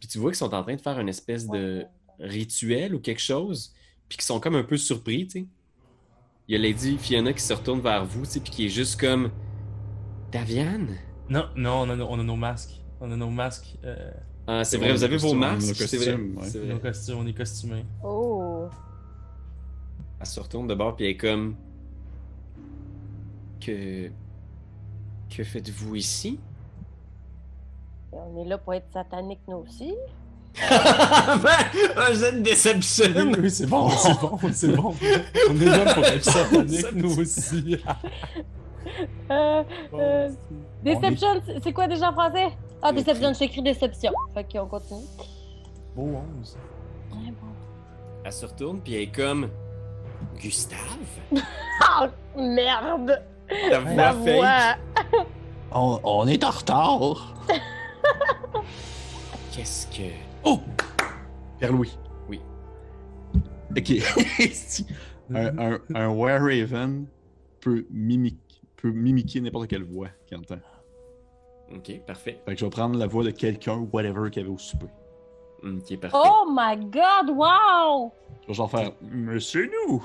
[0.00, 1.84] Puis tu vois qu'ils sont en train de faire une espèce de
[2.18, 3.74] rituel ou quelque chose.
[4.08, 5.46] Puis qu'ils sont comme un peu surpris, tu sais.
[6.48, 8.70] Il y a Lady Fiona qui se retourne vers vous, tu sais, puis qui est
[8.70, 9.30] juste comme...
[10.32, 10.96] Daviane?
[11.28, 12.80] Non, non, on a, nos- on a nos masques.
[13.00, 13.76] On a nos masques.
[13.84, 14.10] euh,
[14.46, 16.06] Ah, c'est C'est vrai, vous avez vos masques, nos c'est vrai.
[16.06, 16.48] costumes, ouais.
[16.48, 16.68] c'est vrai.
[16.74, 17.84] nos costumes, on est costumés.
[18.04, 18.66] Oh!
[20.20, 21.56] Elle se retourne de bord, puis elle est comme...
[23.60, 24.10] Que...
[25.28, 26.38] Que faites-vous ici?
[28.12, 29.94] Et on est là pour être satanique, nous aussi.
[30.62, 33.32] un jet de déception!
[33.38, 34.94] Oui, c'est bon, c'est bon, c'est bon.
[35.50, 37.76] On est là pour être satanique, nous aussi.
[39.30, 39.62] Euh,
[39.94, 40.30] euh,
[40.94, 42.48] Deception, c'est- c'est quoi déjà en français?
[42.82, 44.12] Ah, Deception, écrit Déception.
[44.34, 45.00] Fait qu'on continue.
[45.94, 46.02] beau
[46.38, 46.56] 11.
[47.12, 47.46] Ouais, bon.
[48.24, 49.48] Elle se retourne, puis elle est comme...
[50.38, 50.80] Gustave?
[51.82, 53.22] Ah, merde!
[53.70, 54.34] La voix fake.
[54.34, 54.76] voix!
[55.72, 57.34] On, on est en retard.
[59.52, 60.10] Qu'est-ce que...
[60.44, 60.60] Oh!
[61.58, 61.96] Pierre-Louis.
[62.28, 62.40] Oui.
[63.76, 63.92] Ok.
[65.34, 67.06] un, un, un Were Raven
[67.60, 68.36] peut, mimiquer
[68.76, 70.56] peut mimiquer n'importe quelle voix qu'il entend.
[71.74, 72.40] Ok, parfait.
[72.44, 74.86] Fait que je vais prendre la voix de quelqu'un, whatever, qu'il y avait au souper.
[75.62, 76.16] Ok, parfait.
[76.16, 78.12] Oh my god, wow!
[78.42, 80.04] Je vais genre faire Monsieur nous!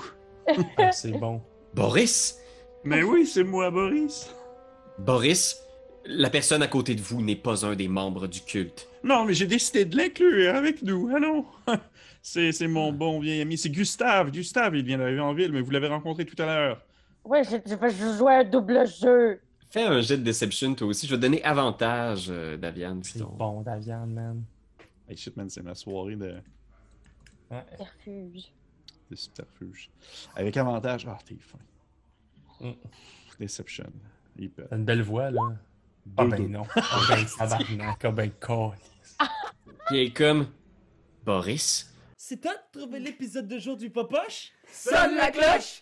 [0.77, 1.41] Ah, c'est bon.
[1.73, 2.39] Boris!
[2.83, 4.33] Mais oui, c'est moi, Boris!
[4.97, 5.61] Boris,
[6.05, 8.87] La personne à côté de vous n'est pas un des membres du culte.
[9.03, 11.09] Non, mais j'ai décidé de l'inclure avec nous.
[11.15, 11.45] Allons.
[12.23, 13.57] C'est c'est mon bon vieil ami.
[13.57, 14.29] C'est Gustave.
[14.29, 16.85] Gustave, il vient d'arriver en ville, mais vous l'avez rencontré tout à l'heure.
[17.23, 19.41] Ouais, j'ai j'ai fait juste jouer à un double jeu.
[19.71, 21.07] Fais un jet de deception toi aussi.
[21.07, 22.99] Je vais te donner avantage, euh, Davian.
[23.03, 24.43] C'est bon, Davian, man.
[25.07, 26.35] Hey shit, man, c'est ma soirée de,
[27.49, 27.65] Ouais.
[27.77, 28.51] Perfuge.
[29.09, 29.89] de subterfuge.
[30.35, 31.05] Avec avantage.
[31.07, 31.57] Ah, t'es fin.
[32.61, 32.73] Mm.
[33.39, 33.91] Deception.
[34.37, 34.51] Il.
[34.51, 35.41] T'as une belle voix, là.
[36.17, 36.63] Ah ben non.
[36.75, 38.05] Ah ben tabarnak.
[38.05, 38.73] Ah ben con.
[39.89, 40.47] Elle est comme
[41.25, 41.93] Boris.
[42.17, 44.51] C'est toi de trouver l'épisode de jour du Popoche?
[44.71, 45.81] Sonne la cloche!